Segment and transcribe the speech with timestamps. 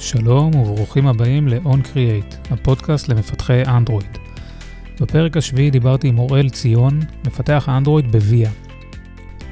[0.00, 4.18] שלום וברוכים הבאים ל-On Create, הפודקאסט למפתחי אנדרואיד.
[5.00, 8.50] בפרק השביעי דיברתי עם אוראל ציון, מפתח אנדרואיד בוויה.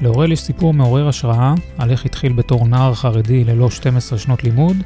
[0.01, 4.77] לאוראל יש סיפור מעורר השראה על איך התחיל בתור נער חרדי ללא 12 שנות לימוד,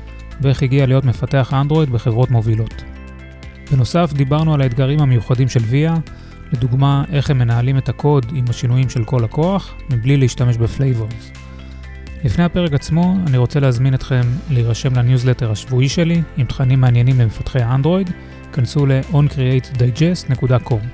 [0.40, 2.84] ואיך הגיע להיות מפתח אנדרואיד בחברות מובילות.
[3.72, 5.94] בנוסף דיברנו על האתגרים המיוחדים של ויה,
[6.52, 11.41] לדוגמה איך הם מנהלים את הקוד עם השינויים של כל לקוח, מבלי להשתמש ב flavors.
[12.24, 14.20] לפני הפרק עצמו, אני רוצה להזמין אתכם
[14.50, 18.10] להירשם לניוזלטר השבועי שלי עם תכנים מעניינים למפתחי אנדרואיד,
[18.52, 20.86] כנסו ל-oncreatedigest.com.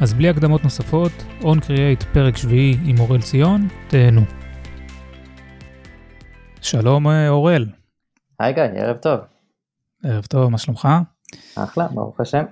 [0.00, 4.20] אז בלי הקדמות נוספות, OnCreate פרק שביעי עם אוראל ציון, תהנו.
[6.60, 7.66] שלום אה, אוראל.
[8.38, 9.20] היי גיא, ערב טוב.
[10.04, 10.88] ערב טוב, מה שלומך?
[11.56, 12.44] אחלה, ברוך השם.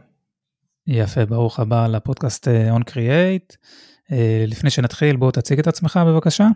[0.86, 3.56] יפה, ברוך הבא לפודקאסט אה, OnCreate.
[4.12, 6.48] אה, לפני שנתחיל, בוא תציג את עצמך בבקשה.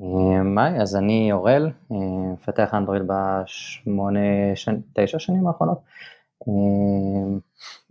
[0.00, 4.20] היי, אז אני אורל, מפתח אנדרואיד בשמונה,
[4.92, 5.78] תשע שנים האחרונות.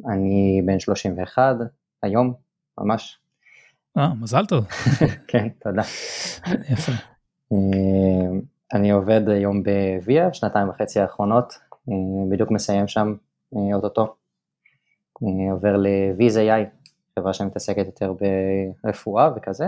[0.09, 1.55] אני בן 31
[2.03, 2.33] היום,
[2.77, 3.19] ממש.
[3.97, 4.65] אה, מזל טוב.
[5.27, 5.81] כן, תודה.
[6.69, 6.91] יפה.
[8.73, 11.59] אני עובד היום בוויה, שנתיים וחצי האחרונות,
[12.31, 13.15] בדיוק מסיים שם
[13.73, 14.15] אוטוטו.
[15.51, 18.13] עובר ל-Viz.ai, חברה שמתעסקת יותר
[18.83, 19.65] ברפואה וכזה.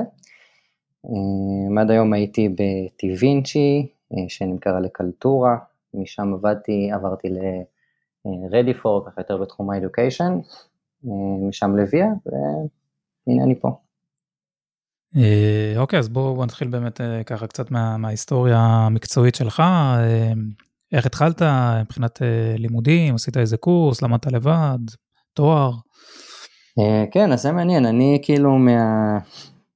[1.81, 3.88] עד היום הייתי בטיווינצ'י,
[4.28, 5.58] שנמכרה לקלטורה,
[5.94, 10.31] משם עבדתי, עברתי ל-Ready4, ככה יותר בתחום ה-Education,
[11.50, 13.70] משם לוויה, והנה אני פה.
[15.78, 19.64] אוקיי, אז בואו נתחיל באמת ככה קצת מה, מההיסטוריה המקצועית שלך.
[20.92, 21.42] איך התחלת
[21.81, 22.22] מבחינת
[22.58, 24.80] לימודים, עשית איזה קורס, למדת לבד,
[25.33, 25.72] תואר?
[27.11, 29.17] כן, אז זה מעניין, אני כאילו מה...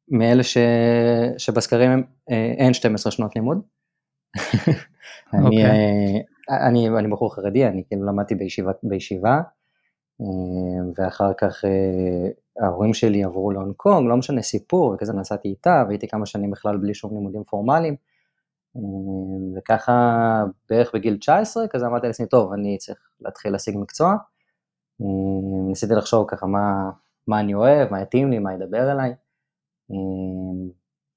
[0.09, 0.57] מאלה ש...
[1.37, 2.03] שבסקרים
[2.57, 3.61] אין 12 שנות לימוד.
[5.33, 5.45] אני.
[5.45, 6.23] אוקיי.
[6.49, 9.41] אני, אני בחור חרדי, אני כאילו למדתי בישיבה, בישיבה
[10.97, 11.65] ואחר כך
[12.59, 16.77] ההורים שלי עברו להונג קונג, לא משנה סיפור, וכזה נסעתי איתה, והייתי כמה שנים בכלל
[16.77, 17.95] בלי שום לימודים פורמליים,
[19.57, 24.15] וככה בערך בגיל 19, כזה אמרתי לעצמי, טוב, אני צריך להתחיל להשיג מקצוע.
[25.67, 26.89] ניסיתי לחשוב ככה מה,
[27.27, 29.13] מה אני אוהב, מה יתאים לי, מה ידבר אליי.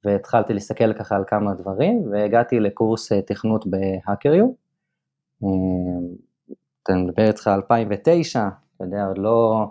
[0.05, 4.47] והתחלתי להסתכל ככה על כמה דברים, והגעתי לקורס תכנות בהאקריו.
[6.83, 9.67] אתה מדבר איתך 2009, אתה יודע, עוד לא,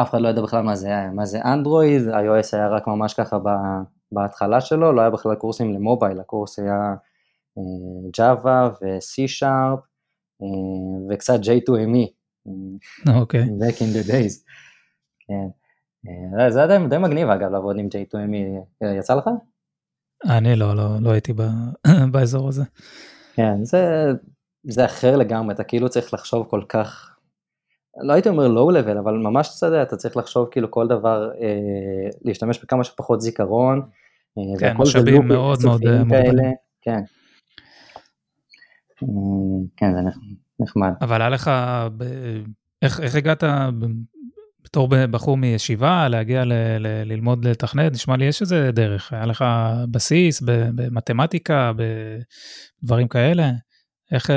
[0.00, 3.38] אף אחד לא ידע בכלל מה זה, מה זה אנדרואיד, iOS היה רק ממש ככה
[4.12, 6.94] בהתחלה שלו, לא היה בכלל קורסים למובייל, הקורס היה
[8.16, 9.80] Java ו-C Sharp
[11.10, 12.12] וקצת J2ME.
[13.14, 13.42] אוקיי.
[13.42, 13.46] Okay.
[13.46, 14.44] back in the days.
[15.26, 15.61] כן.
[16.48, 19.30] זה היה די, מגניב אגב לעבוד עם J2ME, יצא לך?
[20.24, 21.32] אני לא, לא, לא הייתי
[22.12, 22.64] באזור הזה.
[23.34, 24.06] כן, זה,
[24.64, 27.16] זה אחר לגמרי, אתה כאילו צריך לחשוב כל כך,
[27.96, 31.30] לא הייתי אומר לואו לבל, אבל ממש אתה יודע, אתה צריך לחשוב כאילו כל דבר,
[31.40, 33.82] אה, להשתמש בכמה שפחות זיכרון.
[34.38, 36.54] אה, כן, משאבים מאוד מאוד אה, מוגבלים.
[36.82, 37.00] כן.
[39.76, 40.00] כן, זה
[40.60, 40.92] נחמד.
[41.00, 41.50] אבל היה לך.
[42.82, 43.44] איך, איך הגעת
[44.64, 49.44] בתור בחור מישיבה, להגיע ל, ל, ללמוד לתכנת, נשמע לי יש איזה דרך, היה לך
[49.90, 50.42] בסיס
[50.74, 51.72] במתמטיקה,
[52.82, 53.50] בדברים כאלה,
[54.12, 54.30] איך,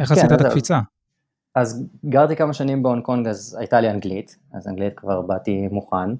[0.00, 0.80] איך כן, עשית את הקפיצה?
[1.54, 6.10] אז גרתי כמה שנים בהונג קונג, אז הייתה לי אנגלית, אז אנגלית כבר באתי מוכן,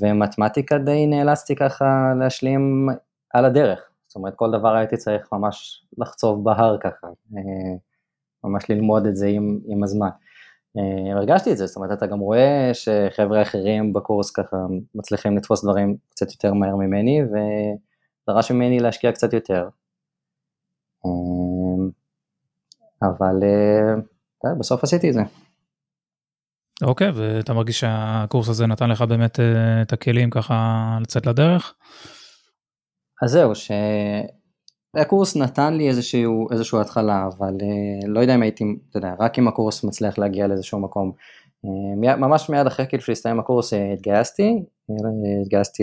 [0.00, 2.88] ומתמטיקה די נאלצתי ככה להשלים
[3.34, 7.06] על הדרך, זאת אומרת כל דבר הייתי צריך ממש לחצוב בהר ככה,
[8.44, 10.08] ממש ללמוד את זה עם, עם הזמן.
[10.78, 14.56] אה, הרגשתי את זה, זאת אומרת אתה גם רואה שחבר'ה אחרים בקורס ככה
[14.94, 19.68] מצליחים לתפוס דברים קצת יותר מהר ממני ודרש ממני להשקיע קצת יותר.
[21.06, 21.10] אה,
[23.02, 23.42] אבל
[24.44, 25.22] אה, בסוף עשיתי את זה.
[26.82, 29.40] אוקיי, okay, ואתה מרגיש שהקורס הזה נתן לך באמת
[29.82, 31.74] את הכלים ככה לצאת לדרך?
[33.22, 33.70] אז זהו, ש...
[34.94, 39.38] הקורס נתן לי איזשהו, איזשהו התחלה, אבל uh, לא יודע אם הייתי, אתה יודע, רק
[39.38, 41.12] אם הקורס מצליח להגיע לאיזשהו מקום.
[41.66, 44.62] Uh, ממש מיד אחרי כאילו שהסתיים הקורס uh, התגייסתי,
[45.42, 45.82] התגייסתי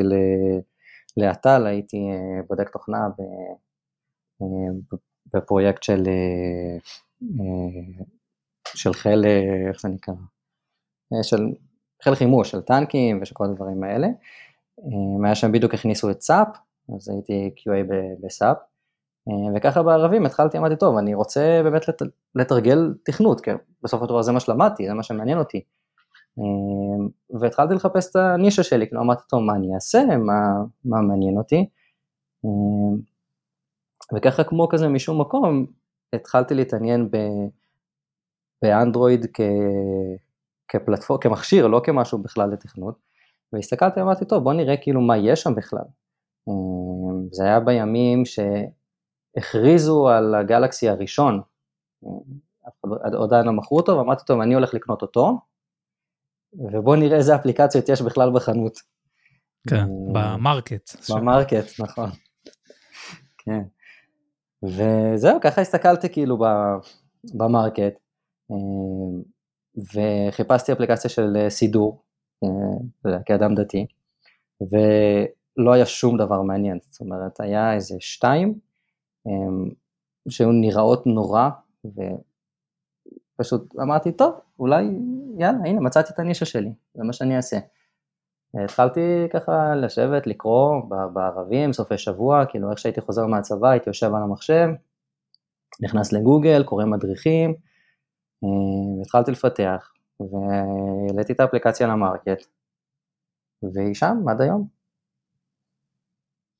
[1.18, 1.98] לאט"ל, הייתי
[2.48, 3.07] בודק תוכנה
[5.33, 6.03] בפרויקט של,
[8.65, 9.25] של חיל,
[9.69, 10.13] איך זה נקרא?
[11.24, 11.45] של
[12.03, 14.07] חיל חימוש, של טנקים ושל כל הדברים האלה.
[15.25, 16.48] היה שם בדיוק הכניסו את סאפ,
[16.95, 17.94] אז הייתי QA
[18.24, 18.57] בסאפ.
[19.27, 22.01] אה, וככה בערבים התחלתי, אמרתי, טוב, אני רוצה באמת לת,
[22.35, 23.51] לתרגל תכנות, כי
[23.83, 25.62] בסוף התורה זה מה שלמדתי, זה מה שמעניין אותי.
[26.39, 27.07] אה,
[27.39, 31.69] והתחלתי לחפש את הנישה שלי, כאילו אמרתי, טוב, מה אני אעשה, מה, מה מעניין אותי.
[32.45, 32.97] אה,
[34.15, 35.65] וככה כמו כזה משום מקום,
[36.13, 37.18] התחלתי להתעניין ב,
[38.62, 39.41] באנדרואיד כ,
[40.68, 42.95] כפלטפור, כמכשיר, לא כמשהו בכלל לתכנות,
[43.53, 45.83] והסתכלתי ואמרתי, טוב, בוא נראה כאילו מה יש שם בכלל.
[47.31, 48.24] זה היה בימים
[49.38, 51.42] שהכריזו על הגלקסי הראשון,
[53.24, 55.39] עדיין לא מכרו אותו, ואמרתי, טוב, אני הולך לקנות אותו,
[56.54, 58.80] ובוא נראה איזה אפליקציות יש בכלל בחנות.
[59.69, 60.89] כן, אמ, ב market.
[61.09, 62.10] ב market, נכון.
[63.38, 63.62] כן.
[64.63, 66.38] וזהו, ככה הסתכלתי כאילו
[67.33, 67.94] ב market,
[68.51, 69.22] אמ,
[69.78, 72.04] וחיפשתי אפליקציה של סידור,
[72.44, 73.86] אה, כאדם דתי,
[74.62, 78.66] ולא היה שום דבר מעניין, זאת אומרת, היה איזה שתיים,
[80.29, 81.50] שהיו נראות נורא,
[83.35, 84.83] ופשוט אמרתי, טוב, אולי,
[85.38, 87.57] יאללה, הנה, מצאתי את הנישה שלי, זה מה שאני אעשה.
[88.63, 90.81] התחלתי ככה לשבת, לקרוא
[91.13, 94.68] בערבים, סופי שבוע, כאילו איך שהייתי חוזר מהצבא, הייתי יושב על המחשב,
[95.81, 97.53] נכנס לגוגל, קורא מדריכים,
[98.44, 102.45] אה, התחלתי לפתח, והעליתי את האפליקציה למרקט,
[103.63, 104.76] והיא שם עד היום.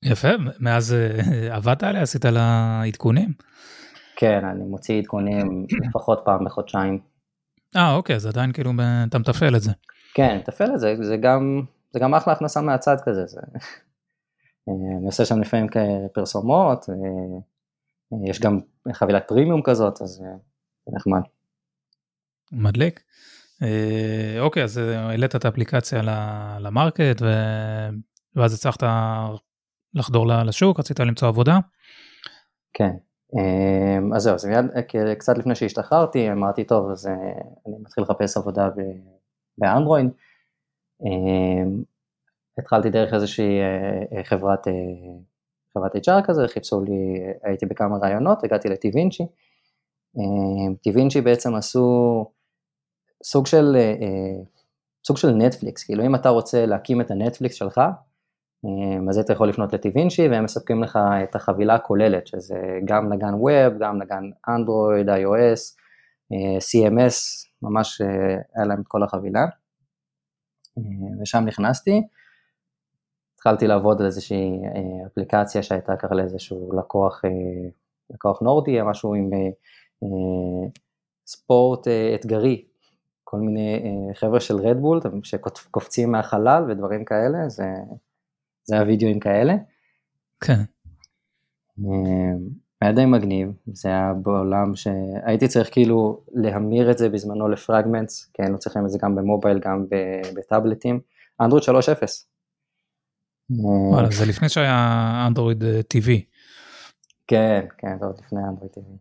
[0.04, 0.28] יפה,
[0.60, 2.02] מאז אה, עבדת עליה?
[2.02, 3.34] עשית לה עדכונים?
[4.16, 7.00] כן, אני מוציא עדכונים לפחות פעם בחודשיים.
[7.76, 8.72] אה, אוקיי, אז עדיין כאילו
[9.08, 9.72] אתה מתפעל את זה.
[10.14, 11.62] כן, מתפעל את זה, זה גם,
[11.94, 13.42] זה גם אחלה הכנסה מהצד כזה, זה...
[14.70, 15.68] אה, אני עושה שם לפעמים
[16.14, 16.86] פרסומות,
[18.26, 18.60] יש גם
[18.94, 21.22] חבילת פרימיום כזאת, אז זה נחמד.
[22.52, 23.04] מדליק.
[23.64, 26.02] אה, אוקיי, אז אה, העלית את האפליקציה
[26.60, 27.26] למרקט, ו...
[28.36, 28.84] ואז הצלחת
[29.98, 31.60] לחדור לשוק, רצית למצוא עבודה?
[32.74, 32.92] כן,
[33.38, 34.66] אה, אז זהו, אז מיד,
[35.18, 37.08] קצת לפני שהשתחררתי, אמרתי, טוב, אז
[37.68, 38.70] אני מתחיל לחפש עבודה
[39.58, 40.08] באנדרואיד.
[42.58, 43.60] התחלתי דרך איזושהי
[44.24, 44.68] חברת,
[45.74, 49.26] חברת HR כזה, חיפשו לי, הייתי בכמה רעיונות, הגעתי לטיווינצ'י.
[50.82, 52.26] טיווינצ'י בעצם עשו
[53.24, 54.44] סוג של, אה, אה,
[55.08, 57.92] סוג של נטפליקס, כאילו אם אתה רוצה להקים את הנטפליקס שלך, אה,
[59.09, 63.74] אז אתה יכול לפנות לטיווינצ'י והם מספקים לך את החבילה הכוללת, שזה גם נגן ווב,
[63.80, 65.75] גם נגן אנדרואיד, iOS,
[66.59, 67.15] CMS,
[67.62, 68.01] ממש
[68.56, 69.45] היה להם את כל החבילה.
[71.21, 72.07] ושם נכנסתי,
[73.36, 74.62] התחלתי לעבוד על איזושהי
[75.07, 77.21] אפליקציה שהייתה ככה לאיזשהו לקוח,
[78.09, 79.30] לקוח נורדי, משהו עם
[81.27, 82.65] ספורט אתגרי
[83.24, 87.63] כל מיני אה, חבר'ה של רדבול שקופצים מהחלל ודברים כאלה, זה,
[88.68, 89.54] זה היה וידאוים כאלה.
[90.42, 90.62] כן.
[91.80, 92.34] אה,
[92.81, 98.42] היה די מגניב, זה היה בעולם שהייתי צריך כאילו להמיר את זה בזמנו לפרגמנטס, כי
[98.42, 99.86] היינו צריכים את זה גם במובייל, גם
[100.36, 101.00] בטאבלטים,
[101.42, 101.69] אנדרואיד 3.0.
[103.50, 106.10] וואלה, זה לפני שהיה אנדרואיד TV.
[106.10, 106.19] אה,
[107.28, 108.98] כן, כן, זה עוד לפני אנדרואיד TV.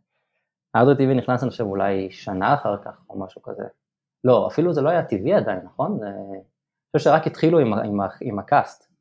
[0.76, 3.64] אנדרואיד TV נכנס אני חושב אולי שנה אחר כך או משהו כזה.
[4.24, 5.98] לא, אפילו זה לא היה טבעי עדיין, נכון?
[6.02, 6.38] אני
[6.96, 8.95] חושב שרק התחילו עם, עם, עם הקאסט.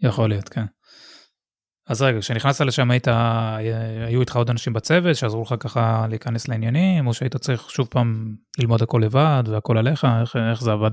[0.00, 0.64] יכול להיות, כן.
[1.88, 3.08] אז רגע, כשנכנסת לשם היית,
[4.06, 8.34] היו איתך עוד אנשים בצוות שעזרו לך ככה להיכנס לעניינים, או שהיית צריך שוב פעם
[8.58, 10.90] ללמוד הכל לבד והכל עליך, איך, איך זה עבד?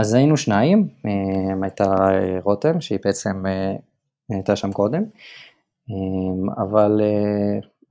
[0.00, 1.94] אז היינו שניים, אה, הייתה
[2.42, 3.76] רותם שהיא בעצם אה,
[4.30, 5.02] הייתה שם קודם,
[5.90, 7.00] אה, אבל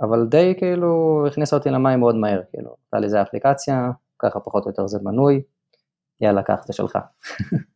[0.01, 3.89] אבל די כאילו הכניסה אותי למים מאוד מהר, כאילו, הייתה לי איזה אפליקציה,
[4.20, 5.41] ככה פחות או יותר זה מנוי,
[6.22, 6.98] יאללה, קח, זה שלך.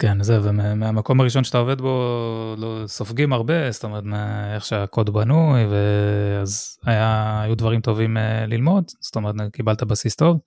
[0.00, 1.96] כן, זה, ומהמקום הראשון שאתה עובד בו
[2.58, 4.04] לא סופגים הרבה, זאת אומרת,
[4.54, 10.38] איך שהקוד בנוי, ואז היה, היו דברים טובים אה, ללמוד, זאת אומרת, קיבלת בסיס טוב.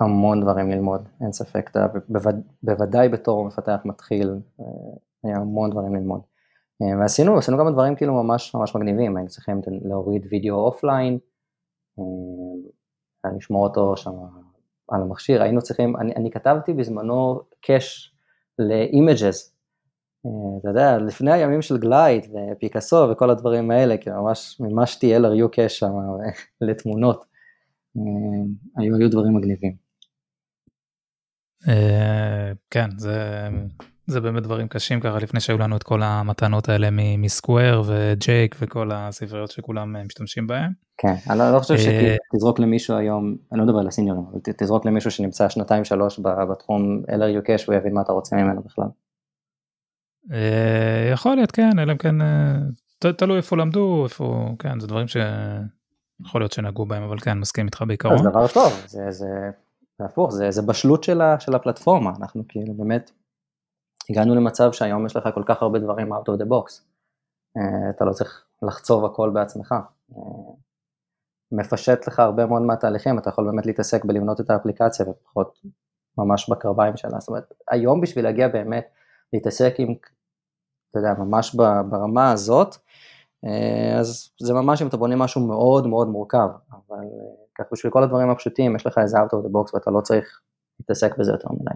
[0.00, 4.30] המון דברים ללמוד, אין ספק, אתה בווד, בוודאי בתור מפתח מתחיל,
[4.60, 4.64] אה,
[5.24, 6.20] היה המון דברים ללמוד.
[6.82, 11.18] אה, ועשינו, עשינו גם דברים כאילו ממש ממש מגניבים, היינו צריכים להוריד וידאו offline,
[13.36, 14.10] לשמור אותו שם
[14.88, 18.13] על המכשיר, היינו צריכים, אני, אני כתבתי בזמנו cache
[18.58, 19.54] ל images,
[20.26, 20.30] אה,
[20.60, 25.48] אתה יודע, לפני הימים של Glide ו Picasso וכל הדברים האלה, כי ממש מימשתי LRU
[25.52, 25.92] cache שם
[26.60, 27.24] לתמונות,
[28.76, 29.84] היו, היו דברים מגניבים.
[32.70, 33.48] כן, זה
[34.06, 38.90] זה באמת דברים קשים ככה לפני שהיו לנו את כל המתנות האלה מסקוואר וג'ייק וכל
[38.92, 40.72] הספריות שכולם אה, משתמשים בהם.
[40.98, 44.40] כן, אני לא, לא חושב אה, שתזרוק למישהו היום, אני לא מדבר על הסיניורים, אבל
[44.58, 46.20] תזרוק למישהו שנמצא שנתיים שלוש
[46.50, 48.88] בתחום LRU קאש הוא יבין מה אתה רוצה ממנו בכלל.
[50.32, 52.14] אה, יכול להיות כן, אלא אם כן,
[52.98, 57.84] תלוי איפה למדו, איפה, כן, זה דברים שיכול להיות שנגעו בהם, אבל כן, מסכים איתך
[57.86, 58.18] בעיקרון.
[58.18, 59.50] זה דבר טוב, זה,
[60.00, 63.10] הפוך, זה, בשלות של, של הפלטפורמה, אנחנו כאילו באמת
[64.10, 66.82] הגענו למצב שהיום יש לך כל כך הרבה דברים out of the box.
[67.90, 69.74] אתה לא צריך לחצוב הכל בעצמך.
[71.52, 75.60] מפשט לך הרבה מאוד מהתהליכים, אתה יכול באמת להתעסק בלבנות את האפליקציה ופחות
[76.18, 77.20] ממש בקרביים שלה.
[77.20, 78.86] זאת אומרת, היום בשביל להגיע באמת
[79.32, 79.94] להתעסק עם,
[80.90, 81.54] אתה יודע, ממש
[81.90, 82.76] ברמה הזאת,
[83.44, 87.04] אה, אז זה ממש אם אתה בונה משהו מאוד מאוד מורכב, אבל אה,
[87.58, 90.40] כך בשביל כל הדברים הפשוטים, יש לך איזה out of the box ואתה לא צריך
[90.80, 91.74] להתעסק בזה יותר מדי.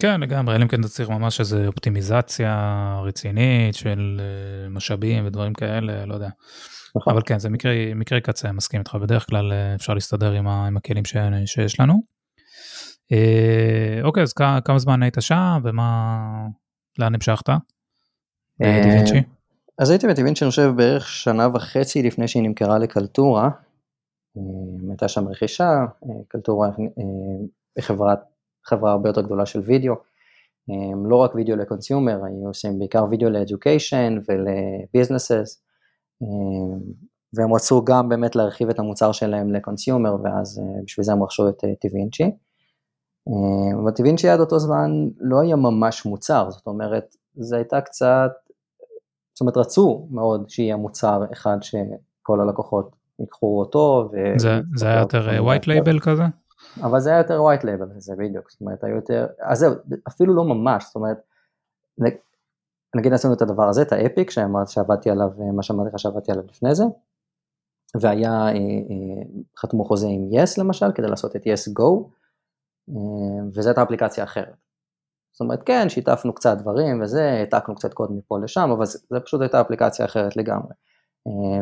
[0.00, 2.54] כן לגמרי, אלא אם כן אתה צריך ממש איזה אופטימיזציה
[3.04, 6.28] רצינית של אה, משאבים ודברים כאלה, לא יודע.
[6.96, 7.12] נכון.
[7.12, 10.76] אבל כן, זה מקרה, מקרה קצה, מסכים איתך, בדרך כלל אפשר להסתדר עם, ה, עם
[10.76, 11.16] הכלים ש,
[11.46, 12.02] שיש לנו.
[13.12, 14.32] אה, אוקיי, אז
[14.64, 16.46] כמה זמן היית שם ומה,
[16.98, 17.48] לאן המשכת?
[18.60, 19.22] דיווינצ'י?
[19.78, 23.50] אז הייתי בדיווינצ'י, אני חושב, בערך שנה וחצי לפני שהיא נמכרה לקלטורה.
[24.88, 25.84] הייתה שם רכישה,
[26.28, 26.68] קלטורה
[27.76, 28.14] היא חברה,
[28.70, 29.94] חברה הרבה יותר גדולה של וידאו.
[31.04, 35.62] לא רק וידאו לקונסיומר, היו עושים בעיקר וידאו לאדיוקיישן ולביזנסס.
[37.34, 41.64] והם רצו גם באמת להרחיב את המוצר שלהם לקונסיומר, ואז בשביל זה הם רכשו את
[41.80, 42.30] טיווינצ'י.
[43.82, 48.30] אבל טיווינצ'י עד אותו זמן לא היה ממש מוצר, זאת אומרת, זה הייתה קצת,
[49.34, 54.10] זאת אומרת רצו מאוד שיהיה מוצר אחד שכל הלקוחות ייקחו אותו.
[54.36, 56.22] זה, זה היה יותר white label כזה?
[56.82, 59.74] אבל זה היה יותר white label, זה בדיוק, זאת אומרת, היו יותר, אז זהו,
[60.08, 61.18] אפילו לא ממש, זאת אומרת,
[62.96, 64.30] נגיד עשינו את הדבר הזה, את האפיק,
[64.66, 66.84] שעבדתי עליו, מה שאמרתי לך שעבדתי עליו לפני זה,
[68.00, 69.22] והיה, אה, אה,
[69.58, 72.10] חתמו חוזה עם יס yes, למשל, כדי לעשות את יס yes go,
[72.90, 74.54] אה, וזו הייתה אפליקציה אחרת.
[75.32, 79.40] זאת אומרת, כן, שיתפנו קצת דברים וזה, העתקנו קצת קוד מפה לשם, אבל זה פשוט
[79.40, 80.74] הייתה אפליקציה אחרת לגמרי.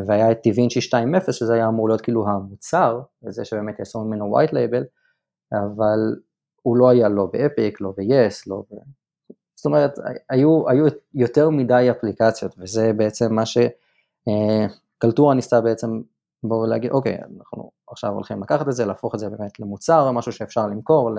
[0.06, 4.50] והיה את טיווינצ'י 2.0, שזה היה אמור להיות כאילו המוצר, וזה שבאמת יעשו ממנו white
[4.50, 4.84] label,
[5.52, 6.16] אבל
[6.62, 8.74] הוא לא היה לא באפיק, לא ב-yes, לא ב...
[9.56, 9.98] זאת אומרת,
[10.30, 13.42] היו, היו יותר מדי אפליקציות, וזה בעצם מה
[14.96, 16.00] שקלטורה ניסתה בעצם,
[16.42, 20.32] בואו להגיד, אוקיי, אנחנו עכשיו הולכים לקחת את זה, להפוך את זה באמת למוצר, משהו
[20.32, 21.10] שאפשר למכור,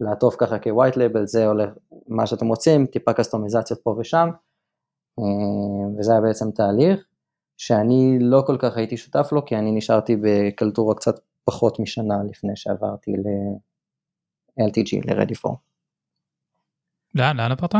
[0.00, 1.70] לעטוף ככה כ-white label, זה הולך,
[2.08, 4.28] מה שאתם רוצים, טיפה קסטומיזציות פה ושם,
[5.98, 7.04] וזה היה בעצם תהליך
[7.56, 12.56] שאני לא כל כך הייתי שותף לו, כי אני נשארתי בקלטורה קצת פחות משנה לפני
[12.56, 15.54] שעברתי ל-LTG, ל-Ready for.
[17.14, 17.74] לאן, לאן עברת?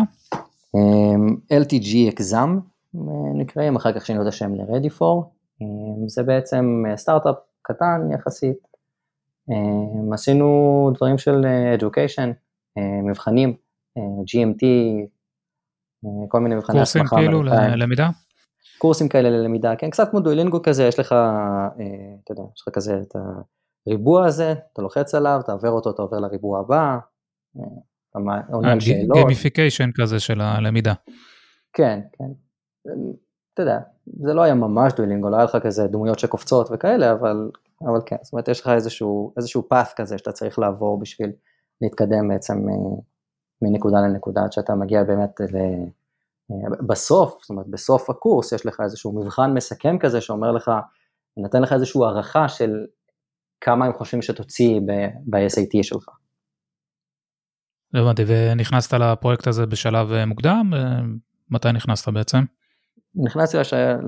[1.52, 2.60] LTG אקזאם
[3.34, 5.24] נקראים, אחר כך שינו את השם ל-Ready for,
[6.06, 8.68] זה בעצם סטארט-אפ קטן יחסית,
[10.12, 11.46] עשינו דברים של
[11.78, 12.28] education,
[13.10, 13.56] מבחנים,
[13.98, 14.64] GMT,
[16.28, 17.08] כל מיני מבחני הסמכה.
[17.08, 18.10] קורסים כאילו ללמידה?
[18.78, 21.14] קורסים כאלה ללמידה, כן, קצת כמו דואלינגו כזה, יש לך,
[22.24, 23.16] אתה יודע, יש לך כזה את
[23.86, 26.98] הריבוע הזה, אתה לוחץ עליו, אתה עובר אותו, אתה עובר לריבוע הבא,
[28.52, 29.16] עונה שאלות.
[29.16, 30.94] gamification כזה של הלמידה.
[31.72, 32.30] כן, כן.
[33.54, 37.50] אתה יודע, זה לא היה ממש דואלינגו, לא היה לך כזה דמויות שקופצות וכאלה, אבל,
[37.82, 41.32] אבל כן, זאת אומרת יש לך איזשהו, איזשהו path כזה שאתה צריך לעבור בשביל
[41.80, 42.66] להתקדם בעצם
[43.62, 45.56] מנקודה לנקודה, עד שאתה מגיע באמת ל...
[46.86, 50.70] בסוף, זאת אומרת בסוף הקורס יש לך איזשהו מבחן מסכם כזה שאומר לך,
[51.36, 52.86] נותן לך איזושהי הערכה של
[53.66, 54.80] כמה הם חושבים שתוציא
[55.26, 56.08] ב-SAT שלך.
[57.94, 60.70] הבנתי, ונכנסת לפרויקט הזה בשלב אה, מוקדם?
[60.74, 61.00] אה,
[61.50, 62.38] מתי נכנסת בעצם?
[63.14, 63.56] נכנסתי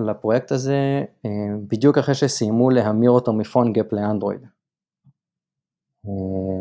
[0.07, 1.31] לפרויקט הזה אה,
[1.69, 4.41] בדיוק אחרי שסיימו להמיר אותו מפון גאפ לאנדרואיד.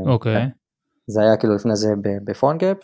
[0.06, 0.36] אוקיי.
[0.36, 0.48] Okay.
[1.08, 2.78] זה היה כאילו לפני זה ב PhoneGap,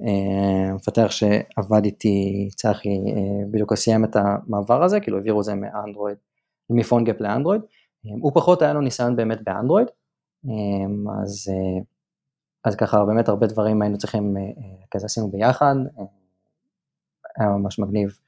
[0.00, 2.98] ומפתח שעבד איתי, צחי,
[3.50, 6.16] בדיוק סיים את המעבר הזה, כאילו העבירו את זה מאנדרואיד,
[6.70, 7.62] מ PhoneGap לאנדרואיד.
[8.20, 9.88] הוא פחות היה לו ניסיון באמת באנדרואיד,
[11.22, 11.50] אז
[12.66, 16.04] אז ככה באמת הרבה דברים היינו צריכים, אה, אה, כזה עשינו ביחד, אה,
[17.36, 18.18] היה ממש מגניב,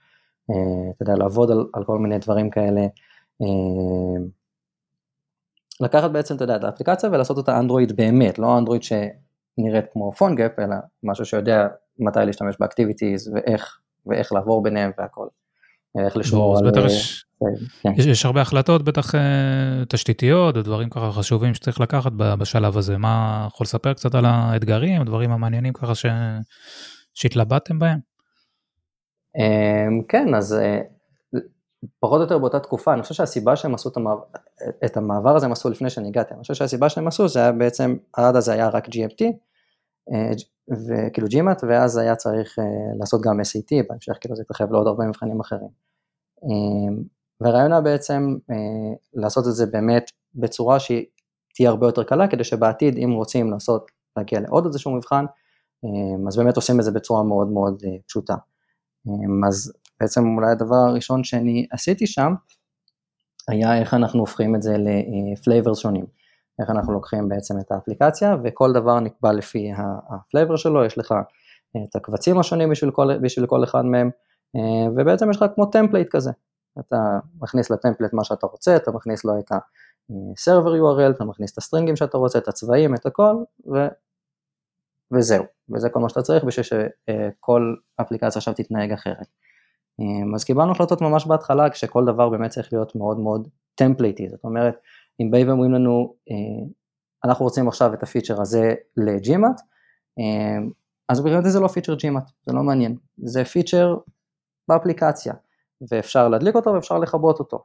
[0.90, 2.80] אתה יודע, לעבוד על, על כל מיני דברים כאלה,
[5.80, 10.58] לקחת בעצם, אתה יודע, את האפליקציה ולעשות אותה אנדרואיד באמת, לא אנדרואיד שנראית כמו PhoneGap,
[10.58, 11.66] אלא משהו שיודע
[11.98, 15.26] מתי להשתמש ב activities ואיך, ואיך לעבור ביניהם והכל.
[16.04, 16.86] איך לשמור על...
[16.86, 17.24] יש,
[17.82, 17.92] כן.
[17.96, 19.20] יש, יש הרבה החלטות בטח אה,
[19.88, 22.98] תשתיתיות ודברים ככה חשובים שצריך לקחת בשלב הזה.
[22.98, 26.06] מה, יכול לספר קצת על האתגרים, הדברים המעניינים ככה ש,
[27.14, 27.98] שהתלבטתם בהם?
[29.36, 30.80] אמ, כן, אז אה,
[32.00, 34.22] פחות או יותר באותה תקופה, אני חושב שהסיבה שהם עשו את המעבר,
[34.84, 37.52] את המעבר הזה הם עשו לפני שאני הגעתי, אני חושב שהסיבה שהם עשו זה היה
[37.52, 39.24] בעצם, עד אז היה רק GMT,
[40.12, 40.30] אה,
[40.88, 42.58] וכאילו GMAT, ואז היה צריך
[43.00, 45.68] לעשות גם SAT, בהמשך כאילו זה התרחב לעוד הרבה מבחנים אחרים.
[47.40, 51.06] והרעיון היה בעצם אה, לעשות את זה באמת בצורה שהיא
[51.54, 55.24] תהיה הרבה יותר קלה, כדי שבעתיד אם רוצים לעשות, להגיע לעוד איזשהו מבחן,
[55.84, 58.34] אה, אז באמת עושים את זה בצורה מאוד מאוד אה, פשוטה.
[59.48, 62.34] אז בעצם אולי הדבר הראשון שאני עשיתי שם,
[63.48, 66.04] היה איך אנחנו הופכים את זה ל flavors שונים.
[66.60, 69.72] איך אנחנו לוקחים בעצם את האפליקציה וכל דבר נקבע לפי
[70.08, 71.14] ה flavor שלו, יש לך
[71.76, 74.10] את הקבצים השונים בשביל כל, בשביל כל אחד מהם,
[74.96, 76.30] ובעצם יש לך כמו template כזה.
[76.80, 81.52] אתה מכניס ל template מה שאתה רוצה, אתה מכניס לו את ה-server URL, אתה מכניס
[81.52, 83.34] את הסטרינגים שאתה רוצה, את הצבעים, את הכל,
[83.66, 83.78] ו...
[85.12, 85.44] וזהו,
[85.74, 89.26] וזה כל מה שאתה צריך בשביל שכל אפליקציה עכשיו תתנהג אחרת.
[90.34, 94.74] אז קיבלנו החלטות ממש בהתחלה שכל דבר באמת צריך להיות מאוד מאוד טמפלייטי, זאת אומרת,
[95.20, 96.14] אם באים ואומרים לנו,
[97.24, 99.60] אנחנו רוצים עכשיו את הפיצ'ר הזה ל GMAT,
[101.08, 103.96] אז מבחינתי זה לא פיצ'ר GMAT, זה לא מעניין, זה פיצ'ר
[104.68, 105.34] באפליקציה,
[105.90, 107.64] ואפשר להדליק אותו ואפשר לכבות אותו,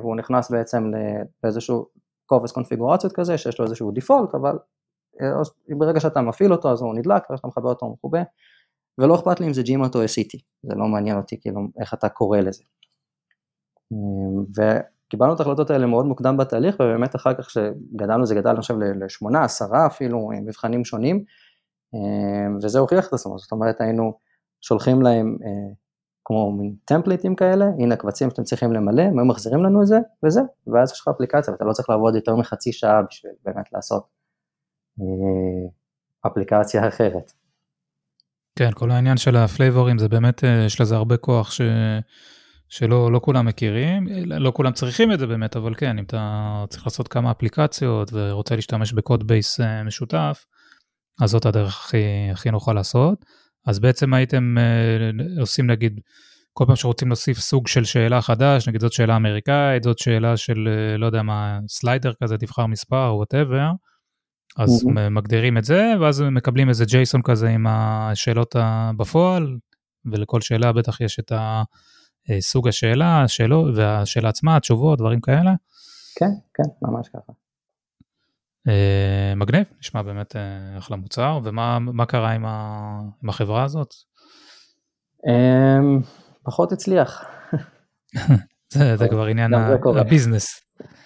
[0.00, 0.90] והוא נכנס בעצם
[1.44, 1.86] לאיזשהו
[2.26, 4.58] קובץ קונפיגורציות כזה, שיש לו איזשהו דיפולט, אבל
[5.78, 8.22] ברגע שאתה מפעיל אותו אז הוא נדלק, ואתה מכבה אותו הוא מכובה,
[8.98, 12.08] ולא אכפת לי אם זה ג'ימאט או SCT, זה לא מעניין אותי כאילו איך אתה
[12.08, 12.62] קורא לזה.
[14.56, 19.44] וקיבלנו את ההחלטות האלה מאוד מוקדם בתהליך, ובאמת אחר כך שגדלנו זה גדל חושב לשמונה,
[19.44, 21.24] עשרה אפילו, מבחנים שונים,
[22.62, 24.18] וזה הוכיח את עצמו, זאת אומרת היינו
[24.60, 25.36] שולחים להם
[26.24, 30.40] כמו מין טמפליטים כאלה, הנה הקבצים שאתם צריכים למלא, הם מחזירים לנו את זה, וזה,
[30.66, 34.06] ואז יש לך אפליקציה, ואתה לא צריך לעבוד יותר מחצי שעה בשביל באמת לעשות
[36.26, 37.32] אפליקציה אחרת.
[38.56, 41.60] כן, כל העניין של הפלייבורים זה באמת, אה, יש לזה הרבה כוח ש...
[42.68, 46.86] שלא לא כולם מכירים, לא כולם צריכים את זה באמת, אבל כן, אם אתה צריך
[46.86, 50.46] לעשות כמה אפליקציות ורוצה להשתמש ב code base אה, משותף,
[51.20, 53.24] אז זאת הדרך הכי, הכי נוחה לעשות.
[53.66, 56.00] אז בעצם הייתם אה, עושים נגיד,
[56.52, 60.68] כל פעם שרוצים להוסיף סוג של שאלה חדש, נגיד זאת שאלה אמריקאית, זאת שאלה של,
[60.98, 63.70] לא יודע מה, slider כזה, תבחר מספר או whatever,
[64.58, 65.10] אז mm-hmm.
[65.10, 68.56] מגדירים את זה, ואז מקבלים איזה JSON כזה עם השאלות
[68.96, 69.56] בפועל,
[70.12, 71.32] ולכל שאלה בטח יש את
[72.40, 75.52] סוג השאלה, השאלות, והשאלה עצמה, התשובות, דברים כאלה.
[76.18, 77.32] כן, כן, ממש ככה.
[78.68, 83.94] אה, מגניב, נשמע באמת אה, אחלה מוצר, ומה קרה עם, ה, עם החברה הזאת?
[85.28, 86.00] אמ,
[86.42, 87.24] פחות הצליח.
[88.72, 89.54] זה, זה כבר עניין
[90.00, 90.60] הביזנס.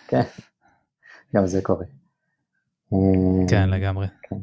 [0.08, 0.22] כן,
[1.36, 1.84] גם זה קורה.
[3.48, 4.06] כן, לגמרי.
[4.22, 4.36] כן.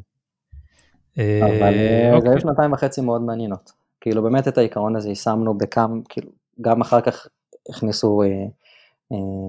[1.16, 2.30] אבל אה, זה אוקיי.
[2.30, 3.72] היו שנתיים וחצי מאוד מעניינות.
[4.00, 7.26] כאילו באמת את העיקרון הזה יישמנו בכמה, כאילו גם אחר כך
[7.70, 8.22] הכניסו,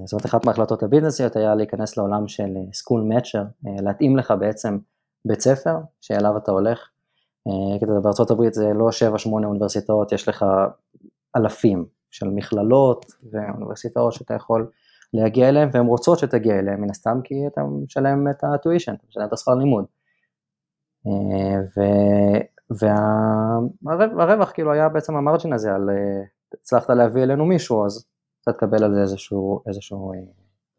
[0.06, 4.78] זאת אומרת אחת מההחלטות הביזנסיות היה להיכנס לעולם של סקול מאצ'ר, להתאים לך בעצם
[5.26, 6.90] בית ספר שאליו אתה הולך.
[7.82, 8.90] כדי בארצות הברית זה לא
[9.26, 10.46] 7-8 אוניברסיטאות, יש לך
[11.36, 14.72] אלפים של מכללות ואוניברסיטאות שאתה יכול
[15.14, 19.28] להגיע אליהם, והן רוצות שתגיע אליהם מן הסתם, כי אתה משלם את הטווישן, אתה משלם
[19.28, 19.86] את השכר לימוד.
[21.08, 21.58] אה,
[24.16, 28.06] והרווח כאילו היה בעצם המרג'ין הזה על אה, הצלחת להביא אלינו מישהו, אז
[28.50, 30.20] אתה תקבל על זה איזשהו, איזשהו אה,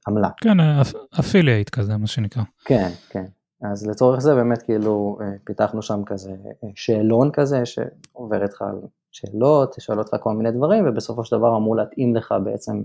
[0.09, 0.29] עמלה.
[0.37, 0.57] כן,
[1.21, 2.43] אפילייט כזה, מה שנקרא.
[2.65, 3.25] כן, כן.
[3.63, 6.33] אז לצורך זה באמת כאילו פיתחנו שם כזה
[6.75, 8.81] שאלון כזה שעובר איתך על
[9.13, 12.83] שאלות, שואל אותך כל מיני דברים ובסופו של דבר אמור להתאים לך בעצם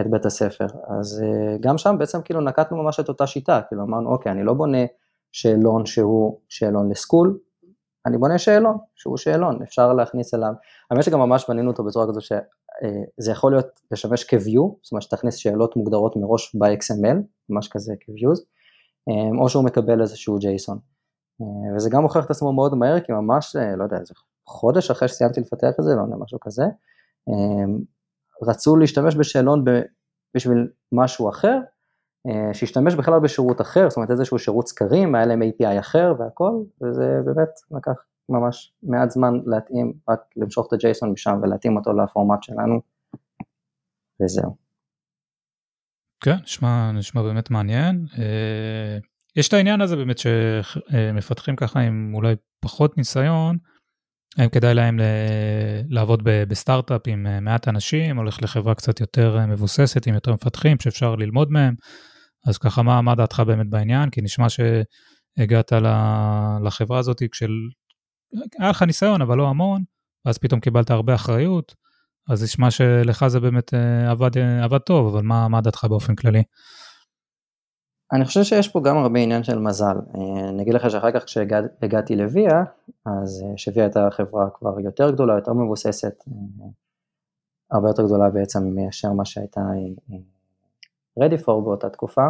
[0.00, 0.66] את בית הספר.
[1.00, 4.44] אז אה, גם שם בעצם כאילו נקטנו ממש את אותה שיטה, כאילו אמרנו אוקיי, אני
[4.44, 4.84] לא בונה
[5.32, 7.38] שאלון שהוא שאלון לסקול,
[8.06, 10.52] אני בונה שאלון שהוא שאלון, אפשר להכניס אליו,
[10.90, 12.20] האמת שגם ממש בנינו אותו בצורה כזו
[12.82, 17.16] אה, יכול להיות לשמש כ-view, זאת אומרת שתכניס שאלות מוגדרות מראש ב-XML,
[17.48, 18.40] ממש כזה כ-views,
[19.08, 20.76] אה, או שהוא מקבל איזשהו JSON.
[21.76, 24.14] וזה גם הוכיח את עצמו מאוד מהר, כי ממש, לא יודע, איזה
[24.46, 26.64] חודש אחרי שסיימתי לפתח את זה, לא יודע, משהו כזה,
[28.42, 29.64] רצו להשתמש בשאלון
[30.34, 31.58] בשביל משהו אחר,
[32.28, 36.52] אה, שהשתמש בכלל בשירות אחר, זאת אומרת איזשהו שירות סקרים, היה להם API אחר והכל,
[36.82, 37.92] וזה באמת לקח
[38.28, 42.80] ממש מעט זמן להתאים, רק למשוך את ה-JSON משם ולהתאים אותו לפורמט שלנו,
[44.22, 44.56] וזהו.
[46.20, 48.06] כן, נשמע, נשמע באמת מעניין.
[48.18, 48.98] אה,
[49.36, 53.58] יש את העניין הזה באמת שמפתחים ככה עם אולי פחות ניסיון,
[54.38, 54.98] האם כדאי להם
[55.88, 60.76] לעבוד בסטארט-אפ עם אה, מעט אנשים, הולך לחברה קצת יותר אה, מבוססת, עם יותר מפתחים,
[60.80, 61.74] שאפשר ללמוד מהם.
[62.46, 64.10] אז ככה, מה, מה דעתך באמת בעניין?
[64.10, 65.72] כי נשמע שהגעת
[66.64, 67.52] לחברה הזאת כשל...
[68.58, 69.82] היה לך ניסיון, אבל לא המון,
[70.24, 71.74] ואז פתאום קיבלת הרבה אחריות,
[72.30, 76.42] אז נשמע שלך זה באמת אה, עבד, עבד טוב, אבל מה, מה דעתך באופן כללי?
[78.12, 79.96] אני חושב שיש פה גם הרבה עניין של מזל.
[80.14, 82.64] אה, אני אגיד לך שאחר כך כשהגעתי לוויה,
[83.06, 86.66] אז אה, שוויה הייתה חברה כבר יותר גדולה, יותר מבוססת, אה,
[87.70, 89.60] הרבה יותר גדולה בעצם מאשר מה שהייתה
[91.20, 92.26] ready for באותה תקופה.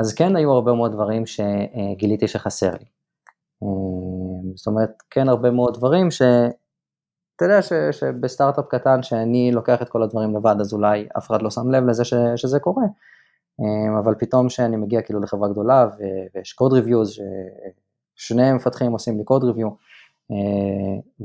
[0.00, 2.84] אז כן היו הרבה מאוד דברים שגיליתי שחסר לי.
[4.56, 6.08] זאת אומרת, כן הרבה מאוד דברים
[7.36, 11.42] אתה יודע ש, שבסטארט-אפ קטן שאני לוקח את כל הדברים לבד אז אולי אף אחד
[11.42, 12.84] לא שם לב לזה ש, שזה קורה,
[13.98, 15.88] אבל פתאום שאני מגיע כאילו לחברה גדולה
[16.34, 17.18] ויש קוד ריוויוז,
[18.14, 19.68] ששני מפתחים עושים לי קוד ריוויו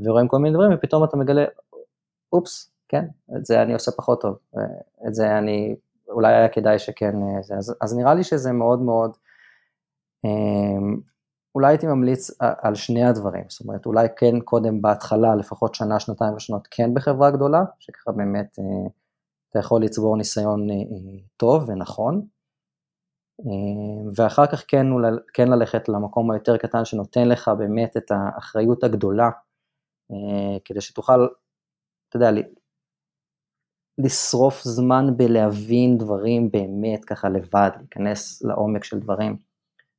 [0.04, 1.44] ורואים כל מיני דברים ופתאום אתה מגלה,
[2.32, 3.04] אופס, כן,
[3.36, 4.38] את זה אני עושה פחות טוב,
[5.08, 5.76] את זה אני,
[6.08, 9.16] אולי היה כדאי שכן, זה, אז, אז נראה לי שזה מאוד מאוד,
[11.54, 16.34] אולי הייתי ממליץ על שני הדברים, זאת אומרת אולי כן קודם בהתחלה לפחות שנה, שנתיים
[16.34, 18.90] ראשונות כן בחברה גדולה, שככה באמת אה,
[19.50, 20.76] אתה יכול לצבור ניסיון אה,
[21.36, 22.26] טוב ונכון,
[23.40, 24.86] אה, ואחר כך כן,
[25.34, 29.30] כן ללכת למקום היותר קטן שנותן לך באמת את האחריות הגדולה,
[30.64, 31.26] כדי שתוכל,
[32.08, 32.30] אתה יודע,
[33.98, 39.36] לשרוף זמן בלהבין דברים באמת ככה לבד, להיכנס לעומק של דברים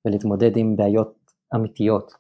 [0.06, 1.23] ולהתמודד עם בעיות
[1.56, 2.14] אמיתיות.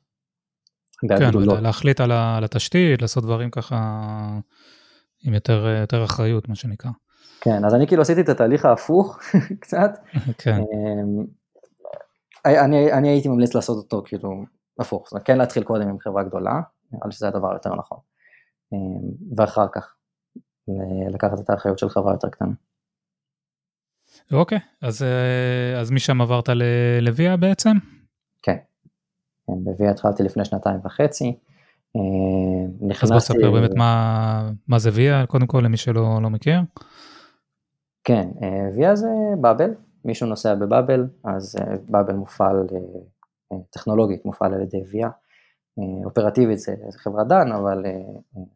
[1.09, 2.11] כן, להחליט על,
[2.43, 3.77] התשתית, לעשות דברים ככה
[5.23, 6.91] עם יותר, יותר אחריות, מה שנקרא.
[7.41, 9.19] כן, אז אני כאילו עשיתי את התהליך ההפוך
[9.61, 9.91] קצת.
[10.37, 10.57] כן.
[10.57, 11.25] אמ,
[12.45, 14.45] אני, אני הייתי ממליץ לעשות אותו כאילו
[14.79, 17.97] הפוך, זאת אומרת כן להתחיל קודם עם חברה גדולה, נראה לי שזה הדבר יותר נכון.
[18.73, 19.95] אמ, ואחר כך
[21.13, 22.53] לקחת את האחריות של חברה יותר קטנה.
[24.31, 27.71] אוקיי, אז, אה, אז משם עברת ללוויה בעצם?
[28.41, 28.57] כן.
[29.47, 31.35] כן, בוויה התחלתי לפני שנתיים וחצי.
[32.81, 33.05] נכנסתי...
[33.05, 36.59] אז בוא תספר באמת מה, מה זה ויה, קודם כל למי שלא לא מכיר.
[38.03, 38.29] כן,
[38.75, 39.07] ויה זה
[39.41, 39.69] באבל,
[40.05, 41.55] מישהו נוסע בבאבל, אז
[41.89, 42.67] באבל מופעל
[43.69, 45.09] טכנולוגית, מופעל על ידי ויה.
[46.05, 47.85] אופרטיבית זה, חברת דן, אבל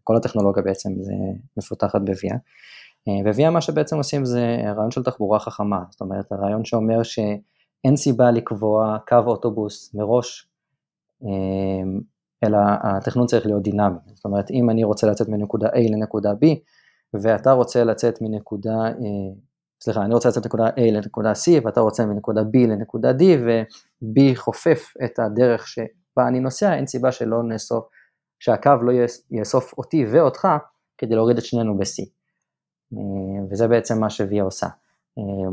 [0.03, 1.13] כל הטכנולוגיה בעצם זה
[1.57, 2.35] מפותחת בוויה.
[3.33, 8.31] וויה מה שבעצם עושים זה רעיון של תחבורה חכמה, זאת אומרת הרעיון שאומר שאין סיבה
[8.31, 10.47] לקבוע קו אוטובוס מראש
[12.43, 16.45] אלא התכנון צריך להיות דינמי, זאת אומרת אם אני רוצה לצאת מנקודה A לנקודה B
[17.13, 19.33] ואתה רוצה לצאת מנקודה, אה,
[19.83, 24.35] סליחה, אני רוצה לצאת מנקודה A לנקודה C ואתה רוצה מנקודה B לנקודה D ו-B
[24.35, 27.85] חופף את הדרך שבה אני נוסע, אין סיבה שלא נאסוף,
[28.39, 28.91] שהקו לא
[29.31, 30.47] יאסוף אותי ואותך
[30.97, 32.05] כדי להוריד את שנינו ב-C.
[32.93, 34.67] אה, וזה בעצם מה שוויה עושה.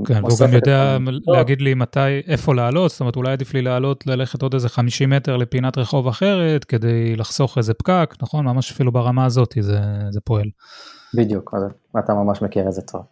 [0.07, 4.07] כן, והוא גם יודע להגיד לי מתי, איפה לעלות, זאת אומרת אולי עדיף לי לעלות,
[4.07, 8.44] ללכת עוד איזה 50 מטר לפינת רחוב אחרת, כדי לחסוך איזה פקק, נכון?
[8.44, 10.46] ממש אפילו ברמה הזאת זה, זה פועל.
[11.14, 11.55] בדיוק,
[11.98, 13.03] אתה ממש מכיר את זה טוב.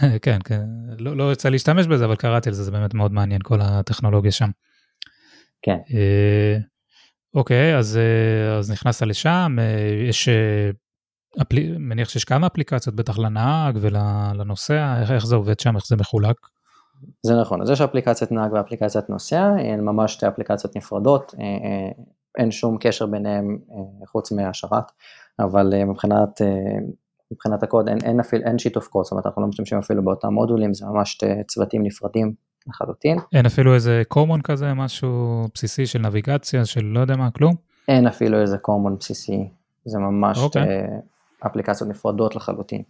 [0.22, 0.64] כן, כן,
[0.98, 4.32] לא, לא יצא להשתמש בזה, אבל קראתי על זה, זה באמת מאוד מעניין, כל הטכנולוגיה
[4.32, 4.50] שם.
[5.62, 5.76] כן.
[5.94, 6.58] אה,
[7.34, 10.28] אוקיי, אז, אה, אז נכנסת לשם, אה, יש
[11.42, 11.78] אפל...
[11.78, 16.36] מניח שיש כמה אפליקציות בטח לנהג ולנוסע, איך, איך זה עובד שם, איך זה מחולק?
[17.22, 21.90] זה נכון, אז יש אפליקציית נהג ואפליקציית נוסע, הן ממש שתי אפליקציות נפרדות, אה, אה,
[22.38, 24.92] אין שום קשר ביניהם אה, חוץ מהשרת,
[25.38, 26.40] אבל מבחינת,
[27.32, 30.32] מבחינת הקוד אין, אין, אפילו, אין שיתוף קוד, זאת אומרת אנחנו לא משתמשים אפילו באותם
[30.32, 32.34] מודולים, זה ממש שתי צוותים נפרדים
[32.68, 33.18] לחלוטין.
[33.32, 37.54] אין אפילו איזה common כזה, משהו בסיסי של נביגציה, של לא יודע מה, כלום?
[37.88, 39.48] אין אפילו איזה common בסיסי,
[39.84, 40.40] זה ממש okay.
[40.40, 40.86] אוקיי.
[41.46, 42.82] אפליקציות נפרדות לחלוטין.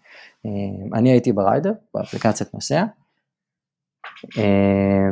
[0.46, 2.84] אה, אני הייתי בריידר, באפליקציית נוסע,
[4.38, 5.08] אה,